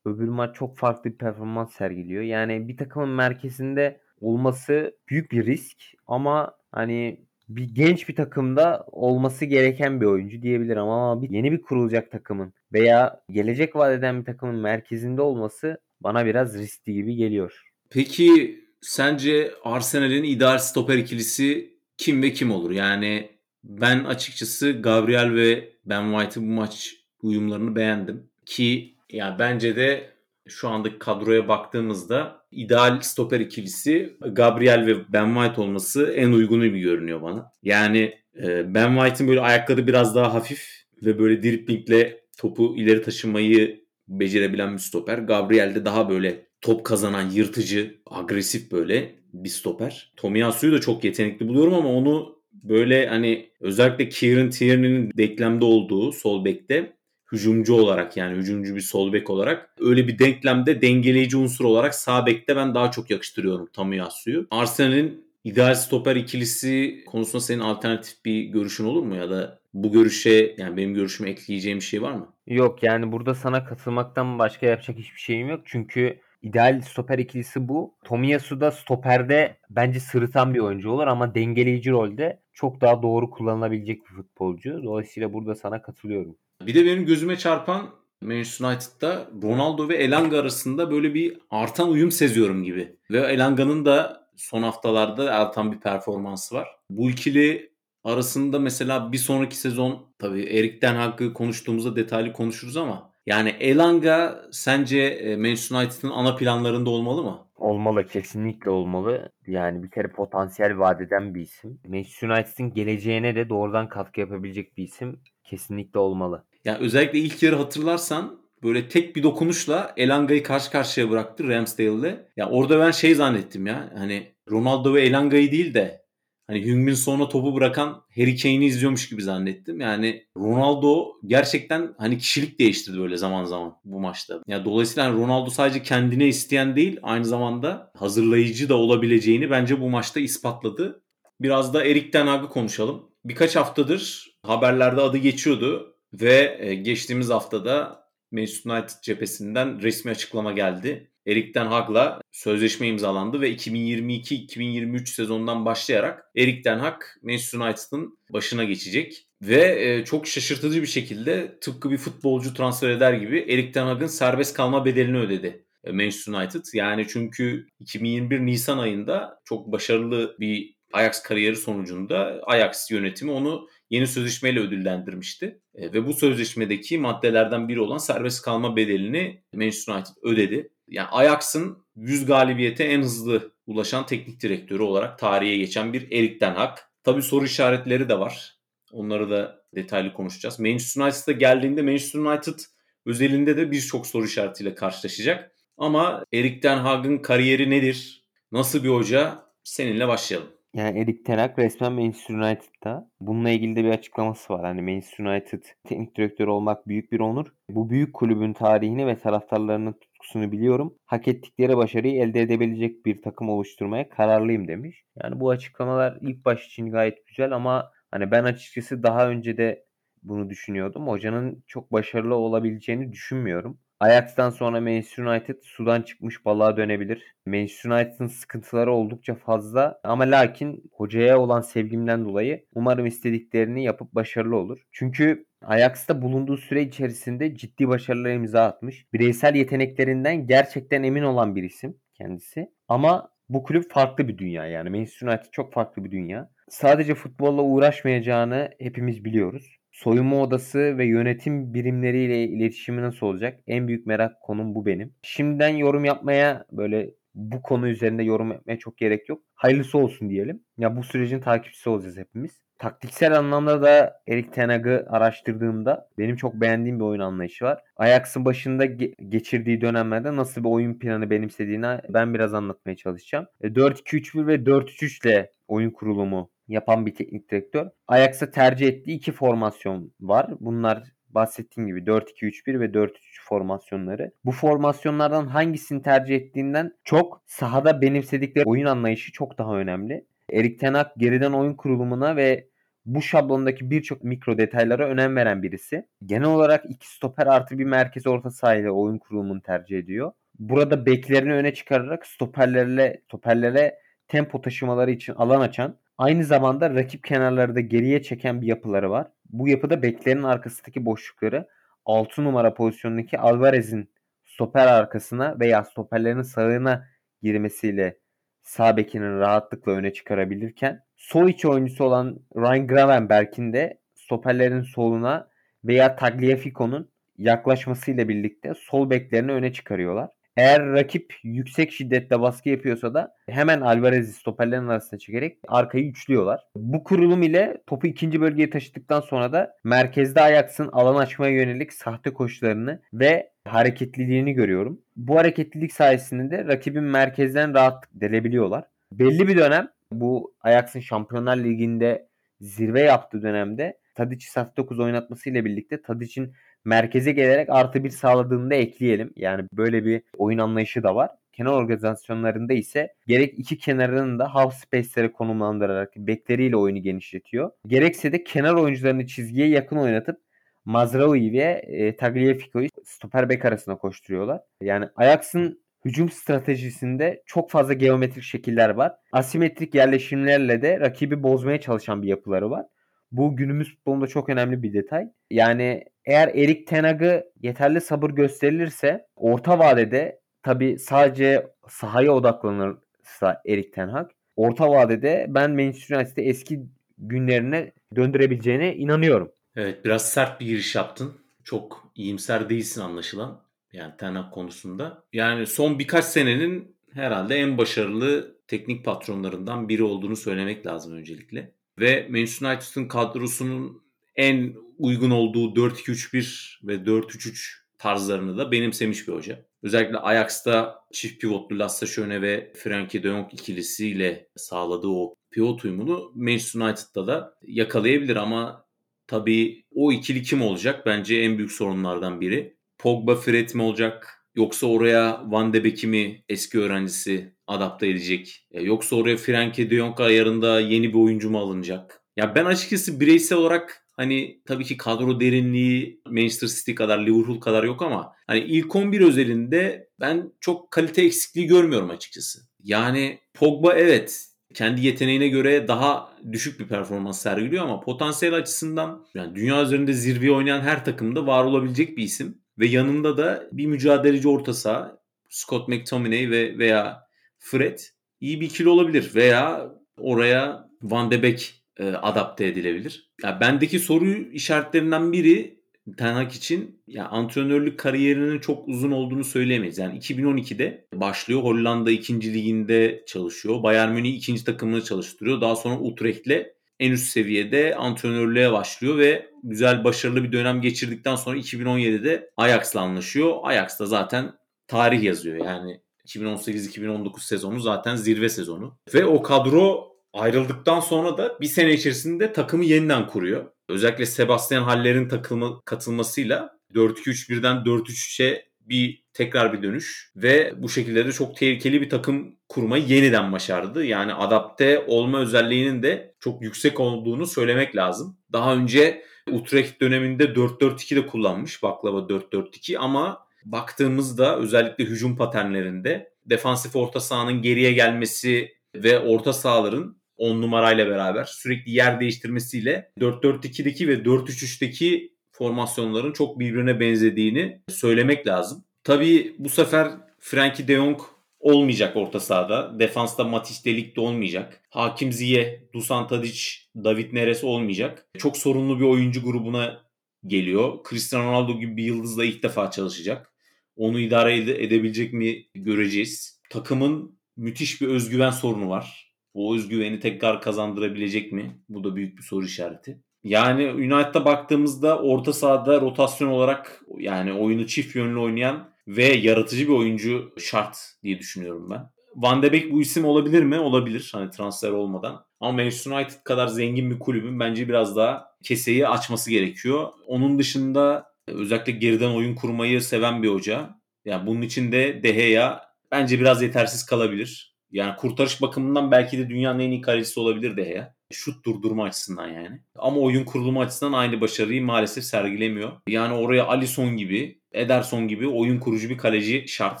[0.04, 2.22] Öbür maç çok farklı bir performans sergiliyor.
[2.22, 9.44] Yani bir takımın merkezinde olması büyük bir risk ama hani bir genç bir takımda olması
[9.44, 14.24] gereken bir oyuncu diyebilirim ama bir, yeni bir kurulacak takımın veya gelecek vaat eden bir
[14.24, 17.62] takımın merkezinde olması bana biraz riskli gibi geliyor.
[17.90, 22.70] Peki sence Arsenal'in ideal stoper ikilisi kim ve kim olur?
[22.70, 23.30] Yani
[23.64, 28.30] ben açıkçası Gabriel ve Ben White'ın bu maç uyumlarını beğendim.
[28.46, 30.10] Ki yani bence de
[30.48, 36.78] şu andaki kadroya baktığımızda ideal stoper ikilisi Gabriel ve Ben White olması en uygunu bir
[36.78, 37.52] görünüyor bana.
[37.62, 43.84] Yani e, Ben White'ın böyle ayakları biraz daha hafif ve böyle driplingle topu ileri taşımayı
[44.08, 45.18] becerebilen bir stoper.
[45.18, 50.12] Gabriel de daha böyle top kazanan, yırtıcı, agresif böyle bir stoper.
[50.16, 56.44] Tomiyasu'yu da çok yetenekli buluyorum ama onu böyle hani özellikle Kieran Tierney'nin denklemde olduğu sol
[56.44, 56.92] bekte
[57.32, 62.26] hücumcu olarak yani hücumcu bir sol bek olarak öyle bir denklemde dengeleyici unsur olarak sağ
[62.26, 64.46] bekte ben daha çok yakıştırıyorum Tomiyasu'yu.
[64.50, 70.54] Arsenal'in ideal stoper ikilisi konusunda senin alternatif bir görüşün olur mu ya da bu görüşe
[70.58, 72.28] yani benim görüşüme ekleyeceğim bir şey var mı?
[72.46, 75.60] Yok yani burada sana katılmaktan başka yapacak hiçbir şeyim yok.
[75.64, 77.94] Çünkü ideal stoper ikilisi bu.
[78.04, 84.02] Tomiyasu da stoperde bence sırıtan bir oyuncu olur ama dengeleyici rolde çok daha doğru kullanılabilecek
[84.04, 84.82] bir futbolcu.
[84.84, 86.36] Dolayısıyla burada sana katılıyorum.
[86.66, 92.10] Bir de benim gözüme çarpan Manchester United'da Ronaldo ve Elanga arasında böyle bir artan uyum
[92.10, 92.96] seziyorum gibi.
[93.10, 96.68] Ve Elanga'nın da son haftalarda artan bir performansı var.
[96.90, 97.73] Bu ikili
[98.04, 104.42] arasında mesela bir sonraki sezon tabii Erik Ten Hag'ı konuştuğumuzda detaylı konuşuruz ama yani Elanga
[104.52, 107.38] sence e, Manchester United'ın ana planlarında olmalı mı?
[107.56, 109.32] Olmalı kesinlikle olmalı.
[109.46, 111.80] Yani bir kere potansiyel vadeden bir isim.
[111.88, 116.44] Manchester United'ın geleceğine de doğrudan katkı yapabilecek bir isim kesinlikle olmalı.
[116.64, 122.26] Yani özellikle ilk yarı hatırlarsan böyle tek bir dokunuşla Elanga'yı karşı karşıya bıraktı Ramsdale'le.
[122.36, 123.90] Ya orada ben şey zannettim ya.
[123.96, 126.03] Hani Ronaldo ve Elanga'yı değil de
[126.46, 129.80] hani Hüngmin sonra topu bırakan Harry Kane'i izliyormuş gibi zannettim.
[129.80, 134.40] Yani Ronaldo gerçekten hani kişilik değiştirdi böyle zaman zaman bu maçta.
[134.46, 139.90] Ya dolayısıyla hani Ronaldo sadece kendine isteyen değil aynı zamanda hazırlayıcı da olabileceğini bence bu
[139.90, 141.02] maçta ispatladı.
[141.40, 143.10] Biraz da Erik Ten Hag'ı konuşalım.
[143.24, 151.10] Birkaç haftadır haberlerde adı geçiyordu ve e, geçtiğimiz haftada Manchester United cephesinden resmi açıklama geldi.
[151.26, 158.64] Erik Ten Hag'la sözleşme imzalandı ve 2022-2023 sezonundan başlayarak Erik Ten Hag Manchester United'ın başına
[158.64, 159.26] geçecek.
[159.42, 164.06] Ve e, çok şaşırtıcı bir şekilde tıpkı bir futbolcu transfer eder gibi Erik Ten Hag'ın
[164.06, 166.64] serbest kalma bedelini ödedi e, Manchester United.
[166.74, 174.06] Yani çünkü 2021 Nisan ayında çok başarılı bir Ajax kariyeri sonucunda Ajax yönetimi onu yeni
[174.06, 175.60] sözleşmeyle ödüllendirmişti.
[175.74, 180.70] E, ve bu sözleşmedeki maddelerden biri olan serbest kalma bedelini Manchester United ödedi.
[180.88, 186.54] Yani Ajax'ın 100 galibiyete en hızlı ulaşan teknik direktörü olarak tarihe geçen bir Erik Ten
[186.54, 186.78] Hag.
[187.02, 188.58] Tabi soru işaretleri de var.
[188.92, 190.60] Onları da detaylı konuşacağız.
[190.60, 192.58] Manchester United'a geldiğinde Manchester United
[193.06, 195.52] özelinde de birçok soru işaretiyle karşılaşacak.
[195.78, 198.24] Ama Erik Ten Hag'ın kariyeri nedir?
[198.52, 199.44] Nasıl bir hoca?
[199.64, 200.48] Seninle başlayalım.
[200.74, 203.10] Yani Erik Ten Hag resmen Manchester United'da.
[203.20, 204.64] Bununla ilgili de bir açıklaması var.
[204.64, 207.46] Hani Manchester United teknik direktörü olmak büyük bir onur.
[207.70, 210.94] Bu büyük kulübün tarihini ve taraftarlarının tutkusunu biliyorum.
[211.06, 215.04] Hak ettikleri başarıyı elde edebilecek bir takım oluşturmaya kararlıyım demiş.
[215.22, 219.84] Yani bu açıklamalar ilk baş için gayet güzel ama hani ben açıkçası daha önce de
[220.22, 221.08] bunu düşünüyordum.
[221.08, 223.78] Hocanın çok başarılı olabileceğini düşünmüyorum.
[224.00, 227.34] Ajax'tan sonra Manchester United sudan çıkmış balığa dönebilir.
[227.46, 234.56] Manchester United'ın sıkıntıları oldukça fazla ama lakin hocaya olan sevgimden dolayı umarım istediklerini yapıp başarılı
[234.56, 234.86] olur.
[234.92, 239.06] Çünkü Ajax'ta bulunduğu süre içerisinde ciddi başarılar imza atmış.
[239.12, 242.70] Bireysel yeteneklerinden gerçekten emin olan bir isim kendisi.
[242.88, 244.90] Ama bu kulüp farklı bir dünya yani.
[244.90, 246.50] Manchester United çok farklı bir dünya.
[246.68, 253.60] Sadece futbolla uğraşmayacağını hepimiz biliyoruz soyunma odası ve yönetim birimleriyle iletişimi nasıl olacak?
[253.66, 255.14] En büyük merak konum bu benim.
[255.22, 259.42] Şimdiden yorum yapmaya böyle bu konu üzerinde yorum yapmaya çok gerek yok.
[259.54, 260.64] Hayırlısı olsun diyelim.
[260.78, 262.63] Ya bu sürecin takipçisi olacağız hepimiz.
[262.78, 267.82] Taktiksel anlamda da Erik Ten Hag'ı araştırdığımda benim çok beğendiğim bir oyun anlayışı var.
[267.96, 273.46] Ajax'ın başında ge- geçirdiği dönemlerde nasıl bir oyun planı benimsediğini ben biraz anlatmaya çalışacağım.
[273.62, 277.86] 4-2-3-1 e, ve 4-3-3 ile oyun kurulumu yapan bir teknik direktör.
[278.08, 280.50] Ajax'a tercih ettiği iki formasyon var.
[280.60, 281.02] Bunlar
[281.34, 283.10] bahsettiğim gibi 4-2-3-1 ve 4-3
[283.44, 284.32] formasyonları.
[284.44, 290.24] Bu formasyonlardan hangisini tercih ettiğinden çok sahada benimsedikleri oyun anlayışı çok daha önemli.
[290.50, 292.68] Erik Ten Hag geriden oyun kurulumuna ve
[293.06, 296.08] bu şablondaki birçok mikro detaylara önem veren birisi.
[296.26, 300.32] Genel olarak iki stoper artı bir merkez orta sahayla oyun kurulumunu tercih ediyor.
[300.58, 307.74] Burada beklerini öne çıkararak stoperlerle stoperlere tempo taşımaları için alan açan Aynı zamanda rakip kenarları
[307.74, 309.26] da geriye çeken bir yapıları var.
[309.50, 311.68] Bu yapıda beklerin arkasındaki boşlukları
[312.04, 314.10] 6 numara pozisyonundaki Alvarez'in
[314.44, 317.08] stoper arkasına veya stoperlerin sağına
[317.42, 318.18] girmesiyle
[318.64, 325.48] sağ bekinin rahatlıkla öne çıkarabilirken sol iç oyuncusu olan Ryan Gravenberg'in de stoperlerin soluna
[325.84, 330.30] veya Tagliafico'nun yaklaşmasıyla birlikte sol beklerini öne çıkarıyorlar.
[330.56, 336.60] Eğer rakip yüksek şiddetle baskı yapıyorsa da hemen Alvarez'i stoperlerin arasına çekerek arkayı üçlüyorlar.
[336.76, 342.32] Bu kurulum ile topu ikinci bölgeye taşıdıktan sonra da merkezde Ajax'ın alan açmaya yönelik sahte
[342.32, 345.00] koşularını ve hareketliliğini görüyorum.
[345.16, 348.84] Bu hareketlilik sayesinde de rakibin merkezden rahat delebiliyorlar.
[349.12, 352.28] Belli bir dönem bu Ajax'ın Şampiyonlar Ligi'nde
[352.60, 356.52] zirve yaptığı dönemde Tadic'i saf 9 oynatmasıyla birlikte Tadic'in
[356.84, 359.32] merkeze gelerek artı bir sağladığını da ekleyelim.
[359.36, 361.30] Yani böyle bir oyun anlayışı da var.
[361.52, 367.70] Kenar organizasyonlarında ise gerek iki kenarının da half space'lere konumlandırarak bekleriyle oyunu genişletiyor.
[367.86, 370.40] Gerekse de kenar oyuncularını çizgiye yakın oynatıp
[370.84, 374.60] Mazraoui ve e, Tagliafico'yu stoper bek arasına koşturuyorlar.
[374.80, 379.12] Yani Ajax'ın hücum stratejisinde çok fazla geometrik şekiller var.
[379.32, 382.86] Asimetrik yerleşimlerle de rakibi bozmaya çalışan bir yapıları var.
[383.32, 385.28] Bu günümüz futbolunda çok önemli bir detay.
[385.50, 394.08] Yani eğer Erik Tenag'ı yeterli sabır gösterilirse orta vadede tabi sadece sahaya odaklanırsa Erik Ten
[394.08, 396.80] Hag orta vadede ben Manchester United'ı eski
[397.18, 399.52] günlerine döndürebileceğine inanıyorum.
[399.76, 401.34] Evet biraz sert bir giriş yaptın.
[401.64, 403.64] Çok iyimser değilsin anlaşılan.
[403.92, 405.24] Yani Ten Hag konusunda.
[405.32, 411.74] Yani son birkaç senenin herhalde en başarılı teknik patronlarından biri olduğunu söylemek lazım öncelikle.
[411.98, 414.02] Ve Manchester United'ın kadrosunun
[414.36, 419.64] en uygun olduğu 4-2-3-1 ve 4-3-3 tarzlarını da benimsemiş bir hoca.
[419.82, 426.32] Özellikle Ajax'ta çift pivotlu Lasse Schöne ve Frankie de Jong ikilisiyle sağladığı o pivot uyumunu
[426.34, 428.83] Manchester United'da da yakalayabilir ama
[429.26, 431.06] tabii o ikili kim olacak?
[431.06, 432.76] Bence en büyük sorunlardan biri.
[432.98, 434.46] Pogba Fred mi olacak?
[434.54, 438.68] Yoksa oraya Van de Beek'i mi eski öğrencisi adapte edecek?
[438.72, 442.22] Yoksa oraya Frankie de Jong ayarında yeni bir oyuncu mu alınacak?
[442.36, 447.84] Ya ben açıkçası bireysel olarak Hani tabii ki kadro derinliği Manchester City kadar, Liverpool kadar
[447.84, 452.58] yok ama hani ilk 11 özelinde ben çok kalite eksikliği görmüyorum açıkçası.
[452.82, 459.54] Yani Pogba evet kendi yeteneğine göre daha düşük bir performans sergiliyor ama potansiyel açısından yani
[459.54, 464.48] dünya üzerinde zirve oynayan her takımda var olabilecek bir isim ve yanında da bir mücadeleci
[464.48, 467.98] orta saha Scott McTominay ve veya Fred
[468.40, 473.30] iyi bir ikili olabilir veya oraya Van de Beek e, adapte edilebilir.
[473.42, 475.83] Ya bendeki soru işaretlerinden biri
[476.16, 479.98] Ten Hag için ya antrenörlük kariyerinin çok uzun olduğunu söyleyemeyiz.
[479.98, 481.62] Yani 2012'de başlıyor.
[481.62, 482.54] Hollanda 2.
[482.54, 483.82] liginde çalışıyor.
[483.82, 484.64] Bayern Münih 2.
[484.64, 485.60] takımını çalıştırıyor.
[485.60, 486.66] Daha sonra Utrecht'le
[487.00, 493.56] en üst seviyede antrenörlüğe başlıyor ve güzel başarılı bir dönem geçirdikten sonra 2017'de Ajax'la anlaşıyor.
[493.62, 494.52] Ajax da zaten
[494.86, 495.64] tarih yazıyor.
[495.64, 498.98] Yani 2018-2019 sezonu zaten zirve sezonu.
[499.14, 503.66] Ve o kadro Ayrıldıktan sonra da bir sene içerisinde takımı yeniden kuruyor.
[503.88, 511.32] Özellikle Sebastian Haller'in takılma, katılmasıyla 4-2-3-1'den 4-3-3'e bir tekrar bir dönüş ve bu şekilde de
[511.32, 514.04] çok tehlikeli bir takım kurmayı yeniden başardı.
[514.04, 518.38] Yani adapte olma özelliğinin de çok yüksek olduğunu söylemek lazım.
[518.52, 526.96] Daha önce Utrecht döneminde 4-4-2 de kullanmış baklava 4-4-2 ama baktığımızda özellikle hücum paternlerinde defansif
[526.96, 534.14] orta sahanın geriye gelmesi ve orta sahaların 10 numarayla beraber sürekli yer değiştirmesiyle 4-4-2'deki ve
[534.14, 538.84] 4-3-3'teki formasyonların çok birbirine benzediğini söylemek lazım.
[539.04, 541.20] Tabii bu sefer Frankie de Jong
[541.60, 542.98] olmayacak orta sahada.
[542.98, 544.80] Defansta Matic Delik de olmayacak.
[544.90, 546.60] Hakim Ziyeh, Dusan Tadic,
[546.96, 548.26] David Neres olmayacak.
[548.38, 550.00] Çok sorunlu bir oyuncu grubuna
[550.46, 550.98] geliyor.
[551.10, 553.52] Cristiano Ronaldo gibi bir yıldızla ilk defa çalışacak.
[553.96, 556.60] Onu idare ede- edebilecek mi göreceğiz.
[556.70, 559.33] Takımın müthiş bir özgüven sorunu var.
[559.54, 561.80] O özgüveni tekrar kazandırabilecek mi?
[561.88, 563.20] Bu da büyük bir soru işareti.
[563.44, 569.92] Yani United'a baktığımızda orta sahada rotasyon olarak yani oyunu çift yönlü oynayan ve yaratıcı bir
[569.92, 572.10] oyuncu şart diye düşünüyorum ben.
[572.36, 573.78] Van de Beek bu isim olabilir mi?
[573.78, 574.30] Olabilir.
[574.32, 575.44] Hani transfer olmadan.
[575.60, 580.12] Ama Manchester United kadar zengin bir kulübün bence biraz daha keseyi açması gerekiyor.
[580.26, 583.90] Onun dışında özellikle geriden oyun kurmayı seven bir hoca.
[584.24, 587.73] Yani bunun için de De Gea bence biraz yetersiz kalabilir.
[587.94, 591.14] Yani kurtarış bakımından belki de dünyanın en iyi kalecisi olabilir de ya.
[591.32, 592.80] Şut durdurma açısından yani.
[592.96, 595.92] Ama oyun kurulumu açısından aynı başarıyı maalesef sergilemiyor.
[596.08, 600.00] Yani oraya Alisson gibi, Ederson gibi oyun kurucu bir kaleci şart.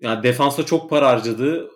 [0.00, 1.70] Yani defansa çok para harcadı.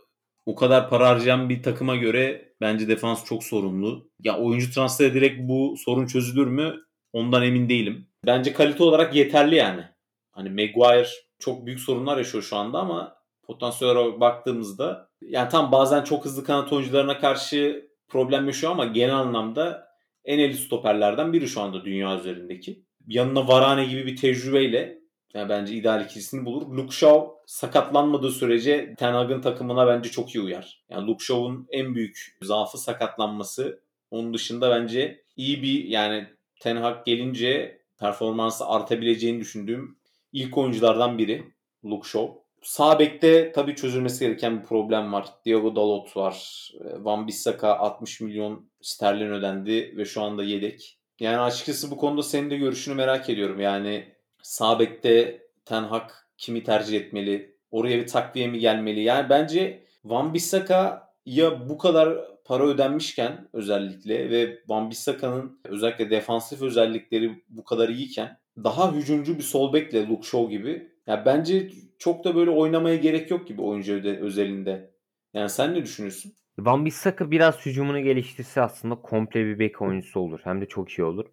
[0.46, 4.10] O kadar para harcayan bir takıma göre bence defans çok sorunlu.
[4.20, 6.74] Ya oyuncu transfer ederek bu sorun çözülür mü?
[7.12, 8.08] Ondan emin değilim.
[8.26, 9.84] Bence kalite olarak yeterli yani.
[10.32, 11.08] Hani Maguire
[11.38, 13.16] çok büyük sorunlar yaşıyor şu anda ama
[13.46, 19.88] potansiyel baktığımızda yani tam bazen çok hızlı kanat oyuncularına karşı problem yaşıyor ama genel anlamda
[20.24, 22.84] en elit stoperlerden biri şu anda dünya üzerindeki.
[23.06, 24.98] Yanına Varane gibi bir tecrübeyle
[25.34, 26.76] yani bence ideal ikilisini bulur.
[26.76, 30.84] Luke Shaw sakatlanmadığı sürece Ten Hag'ın takımına bence çok iyi uyar.
[30.88, 33.80] Yani Luke Shaw'un en büyük zaafı sakatlanması.
[34.10, 36.26] Onun dışında bence iyi bir yani
[36.60, 39.98] Ten Hag gelince performansı artabileceğini düşündüğüm
[40.32, 41.52] ilk oyunculardan biri
[41.84, 42.43] Luke Shaw.
[42.64, 45.26] Sağ bekte tabii çözülmesi gereken bir problem var.
[45.44, 46.68] Diego Dalot var.
[46.98, 50.98] Van Bissaka 60 milyon sterlin ödendi ve şu anda yedek.
[51.20, 53.60] Yani açıkçası bu konuda senin de görüşünü merak ediyorum.
[53.60, 57.56] Yani sağ bekte Ten Hag kimi tercih etmeli?
[57.70, 59.02] Oraya bir takviye mi gelmeli?
[59.02, 66.62] Yani bence Van Bissaka ya bu kadar para ödenmişken özellikle ve Van Bissaka'nın özellikle defansif
[66.62, 70.93] özellikleri bu kadar iyiyken daha hücumcu bir sol bekle Luke Shaw gibi.
[71.06, 74.90] Ya bence çok da böyle oynamaya gerek yok gibi oyuncu özelinde.
[75.34, 76.32] Yani sen ne düşünüyorsun?
[76.58, 80.40] Van Bissaka biraz hücumunu geliştirse aslında komple bir bek oyuncusu olur.
[80.44, 81.24] Hem de çok iyi olur.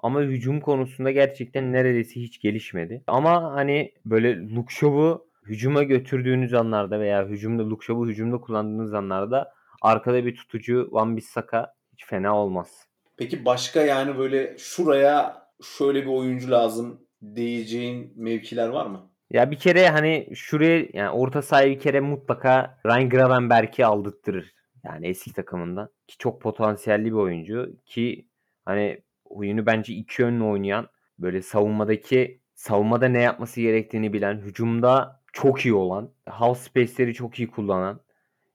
[0.00, 3.04] Ama hücum konusunda gerçekten neredeyse hiç gelişmedi.
[3.06, 9.52] Ama hani böyle Luke Shaw'u hücuma götürdüğünüz anlarda veya hücumda Luke Shaw'u hücumda kullandığınız anlarda
[9.82, 12.86] arkada bir tutucu Van Bissaka hiç fena olmaz.
[13.16, 15.42] Peki başka yani böyle şuraya
[15.78, 19.10] şöyle bir oyuncu lazım diyeceğin mevkiler var mı?
[19.34, 24.54] Ya bir kere hani şuraya yani orta sahayı bir kere mutlaka Ryan Gravenberg'i aldırtırır.
[24.84, 25.90] Yani eski takımında.
[26.06, 27.76] Ki çok potansiyelli bir oyuncu.
[27.86, 28.28] Ki
[28.64, 35.64] hani oyunu bence iki yönlü oynayan böyle savunmadaki savunmada ne yapması gerektiğini bilen, hücumda çok
[35.64, 38.00] iyi olan, half space'leri çok iyi kullanan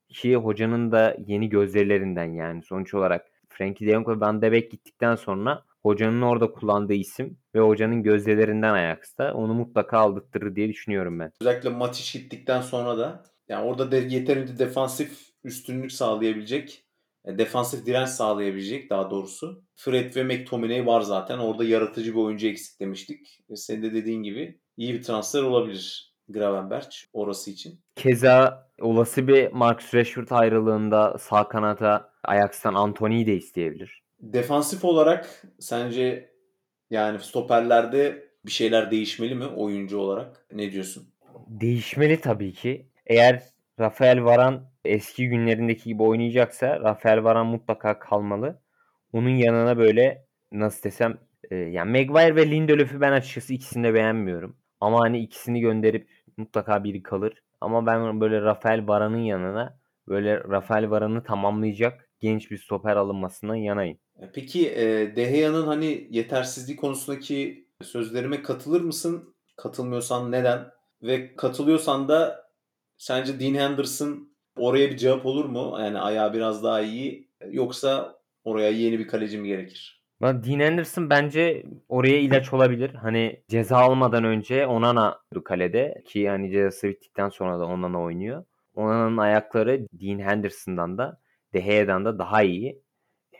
[0.09, 4.71] ki hocanın da yeni gözlerinden yani sonuç olarak Frankie de Jong ve Van de Beek
[4.71, 11.19] gittikten sonra hocanın orada kullandığı isim ve hocanın gözlerinden Ajax'ta onu mutlaka aldırtırır diye düşünüyorum
[11.19, 11.32] ben.
[11.41, 16.86] Özellikle Matic gittikten sonra da yani orada de yeterince defansif üstünlük sağlayabilecek,
[17.25, 19.63] e, defansif direnç sağlayabilecek daha doğrusu.
[19.75, 21.38] Fred ve McTominay var zaten.
[21.38, 23.39] Orada yaratıcı bir oyuncu eksik demiştik.
[23.49, 27.82] Ve senin de dediğin gibi iyi bir transfer olabilir Gravenberch orası için.
[27.95, 33.99] Keza olası bir Marcus Rashford ayrılığında sağ kanata Ajax'tan Antony'yi de isteyebilir.
[34.20, 36.34] Defansif olarak sence
[36.89, 40.45] yani stoperlerde bir şeyler değişmeli mi oyuncu olarak?
[40.53, 41.13] Ne diyorsun?
[41.47, 42.86] Değişmeli tabii ki.
[43.05, 43.43] Eğer
[43.80, 48.61] Rafael Varan eski günlerindeki gibi oynayacaksa Rafael Varan mutlaka kalmalı.
[49.13, 51.17] Onun yanına böyle nasıl desem
[51.51, 54.55] e, yani Maguire ve Lindelöf'ü ben açıkçası ikisini de beğenmiyorum.
[54.82, 57.43] Ama hani ikisini gönderip mutlaka biri kalır.
[57.61, 63.97] Ama ben böyle Rafael Varan'ın yanına böyle Rafael Varan'ı tamamlayacak genç bir stoper alınmasından yanayım.
[64.22, 69.36] E, peki e, De Gea'nın hani yetersizliği konusundaki sözlerime katılır mısın?
[69.57, 70.72] Katılmıyorsan neden?
[71.03, 72.49] Ve katılıyorsan da
[72.97, 75.78] sence Dean Henderson oraya bir cevap olur mu?
[75.80, 79.99] Yani ayağı biraz daha iyi yoksa oraya yeni bir kaleci mi gerekir?
[80.22, 82.93] Dean Henderson bence oraya ilaç olabilir.
[82.93, 88.45] Hani ceza almadan önce Onana kalede ki yani cezası bittikten sonra da Onana oynuyor.
[88.76, 91.22] Onana'nın ayakları Dean Henderson'dan da
[91.53, 92.82] De Gea'dan da daha iyi.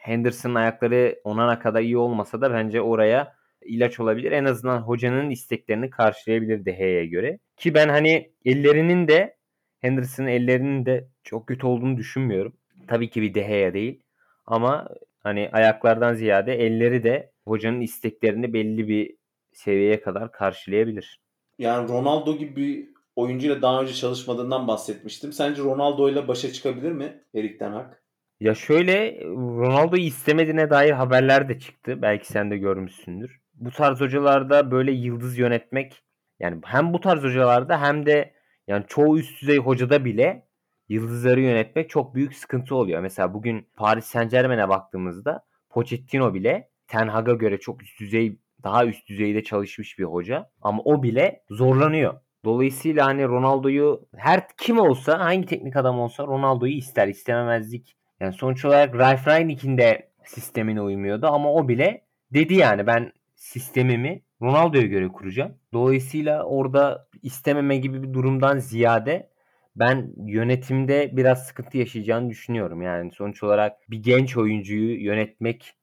[0.02, 4.32] Henderson'ın ayakları Onana kadar iyi olmasa da bence oraya ilaç olabilir.
[4.32, 7.40] En azından hocanın isteklerini karşılayabilir De Gea'ya göre.
[7.58, 9.38] Ki ben hani ellerinin de
[9.80, 12.54] Henderson'ın ellerinin de çok kötü olduğunu düşünmüyorum.
[12.88, 14.04] Tabii ki bir De Gea değil.
[14.46, 14.88] Ama
[15.20, 19.16] hani ayaklardan ziyade elleri de hocanın isteklerini belli bir
[19.54, 21.22] seviyeye kadar karşılayabilir.
[21.60, 25.34] Yani Ronaldo gibi bir oyuncuyla daha önce çalışmadığından bahsetmiştim.
[25.34, 27.94] Sence Ronaldo ile başa çıkabilir mi Erik Ten Hag?
[28.40, 32.02] Ya şöyle Ronaldo'yu istemediğine dair haberler de çıktı.
[32.02, 33.40] Belki sen de görmüşsündür.
[33.54, 36.04] Bu tarz hocalarda böyle yıldız yönetmek
[36.40, 38.34] yani hem bu tarz hocalarda hem de
[38.68, 40.48] yani çoğu üst düzey hocada bile
[40.90, 43.02] yıldızları yönetmek çok büyük sıkıntı oluyor.
[43.02, 48.86] Mesela bugün Paris Saint Germain'e baktığımızda Pochettino bile Ten Hag'a göre çok üst düzey daha
[48.86, 50.50] üst düzeyde çalışmış bir hoca.
[50.62, 52.14] Ama o bile zorlanıyor.
[52.46, 57.99] Dolayısıyla hani Ronaldo'yu her kim olsa hangi teknik adam olsa Ronaldo'yu ister istememezlik.
[58.20, 62.02] Yani sonuç olarak Ralf Rangnick'in de sistemine uymuyordu ama o bile
[62.34, 65.58] dedi yani ben sistemimi Ronaldo'ya göre kuracağım.
[65.74, 69.30] Dolayısıyla orada istememe gibi bir durumdan ziyade
[69.76, 72.82] ben yönetimde biraz sıkıntı yaşayacağını düşünüyorum.
[72.82, 75.74] Yani sonuç olarak bir genç oyuncuyu yönetmek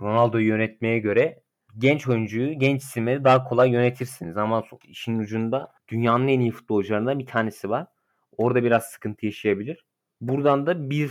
[0.00, 1.42] Ronaldo'yu yönetmeye göre
[1.78, 4.36] genç oyuncuyu, genç isimleri daha kolay yönetirsiniz.
[4.36, 7.86] Ama işin ucunda dünyanın en iyi futbolcularından bir tanesi var.
[8.36, 9.84] Orada biraz sıkıntı yaşayabilir.
[10.20, 11.10] Buradan da bir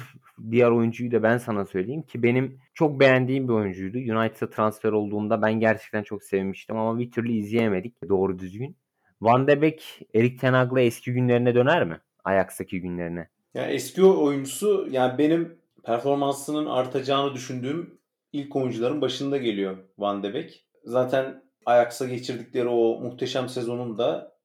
[0.52, 3.98] diğer oyuncuyu da ben sana söyleyeyim ki benim çok beğendiğim bir oyuncuydu.
[3.98, 8.78] United'a transfer olduğunda ben gerçekten çok sevmiştim ama bir türlü izleyemedik doğru düzgün.
[9.22, 12.02] Van de Beek, Erik Ten Hag'la eski günlerine döner mi?
[12.24, 13.30] Ajax'taki günlerine.
[13.54, 18.00] Yani eski oyuncusu yani benim performansının artacağını düşündüğüm
[18.34, 20.66] ilk oyuncuların başında geliyor Van de Beek.
[20.84, 24.36] Zaten Ajax'a geçirdikleri o muhteşem sezonun da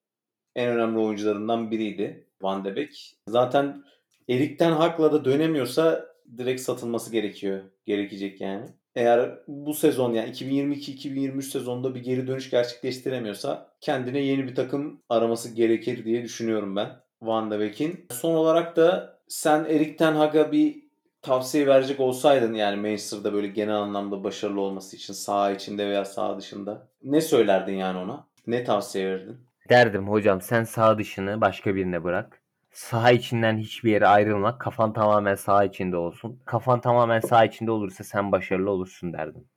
[0.55, 3.17] en önemli oyuncularından biriydi Van de Beek.
[3.27, 3.85] Zaten
[4.31, 6.07] Erik'ten hakla da dönemiyorsa
[6.39, 7.61] direkt satılması gerekiyor.
[7.87, 8.67] Gerekecek yani.
[8.95, 15.55] Eğer bu sezon yani 2022-2023 sezonunda bir geri dönüş gerçekleştiremiyorsa kendine yeni bir takım araması
[15.55, 16.89] gerekir diye düşünüyorum ben
[17.23, 18.07] Van de Beek'in.
[18.11, 20.83] Son olarak da sen Erik Ten Hag'a bir
[21.23, 26.39] tavsiye verecek olsaydın yani Manchester'da böyle genel anlamda başarılı olması için saha içinde veya saha
[26.39, 28.27] dışında ne söylerdin yani ona?
[28.47, 29.37] Ne tavsiye verirdin?
[29.71, 32.40] Derdim hocam sen saha dışını başka birine bırak.
[32.71, 34.59] Saha içinden hiçbir yere ayrılma.
[34.59, 36.41] Kafan tamamen saha içinde olsun.
[36.45, 39.49] Kafan tamamen saha içinde olursa sen başarılı olursun derdim.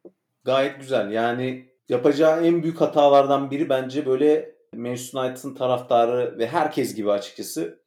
[0.43, 1.11] Gayet güzel.
[1.11, 7.84] Yani yapacağı en büyük hatalardan biri bence böyle Manchester United'ın taraftarı ve herkes gibi açıkçası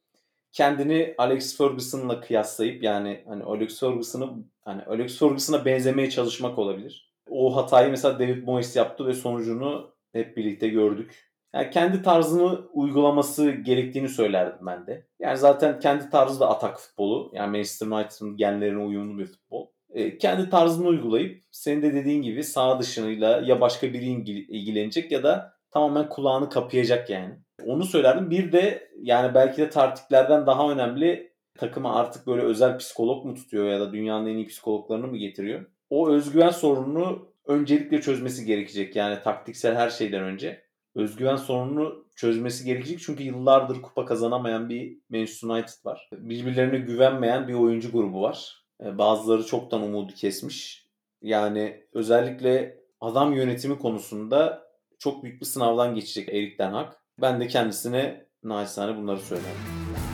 [0.51, 4.29] kendini Alex Ferguson'la kıyaslayıp yani hani Alex Ferguson'ı
[4.65, 7.13] hani Alex Ferguson'a benzemeye çalışmak olabilir.
[7.29, 11.31] O hatayı mesela David Moyes yaptı ve sonucunu hep birlikte gördük.
[11.57, 15.05] Yani kendi tarzını uygulaması gerektiğini söylerdim ben de.
[15.19, 17.31] Yani zaten kendi tarzı da atak futbolu.
[17.33, 19.67] Yani Manchester United'ın genlerine uyumlu bir futbol.
[19.93, 25.23] E, kendi tarzını uygulayıp senin de dediğin gibi sağ dışıyla ya başka biri ilgilenecek ya
[25.23, 27.35] da tamamen kulağını kapayacak yani.
[27.65, 28.29] Onu söylerdim.
[28.29, 33.65] Bir de yani belki de tartiklerden daha önemli takıma artık böyle özel psikolog mu tutuyor
[33.65, 35.65] ya da dünyanın en iyi psikologlarını mı getiriyor?
[35.89, 38.95] O özgüven sorununu öncelikle çözmesi gerekecek.
[38.95, 40.66] Yani taktiksel her şeyden önce.
[40.97, 42.99] Özgüven sorununu çözmesi gerekecek.
[42.99, 46.09] Çünkü yıllardır kupa kazanamayan bir Manchester United var.
[46.11, 48.65] Birbirlerine güvenmeyen bir oyuncu grubu var.
[48.83, 50.87] E, bazıları çoktan umudu kesmiş.
[51.21, 54.67] Yani özellikle adam yönetimi konusunda
[54.99, 56.93] çok büyük bir sınavdan geçecek Erik Ten Hag.
[57.21, 60.06] Ben de kendisine naçizane bunları söylerim.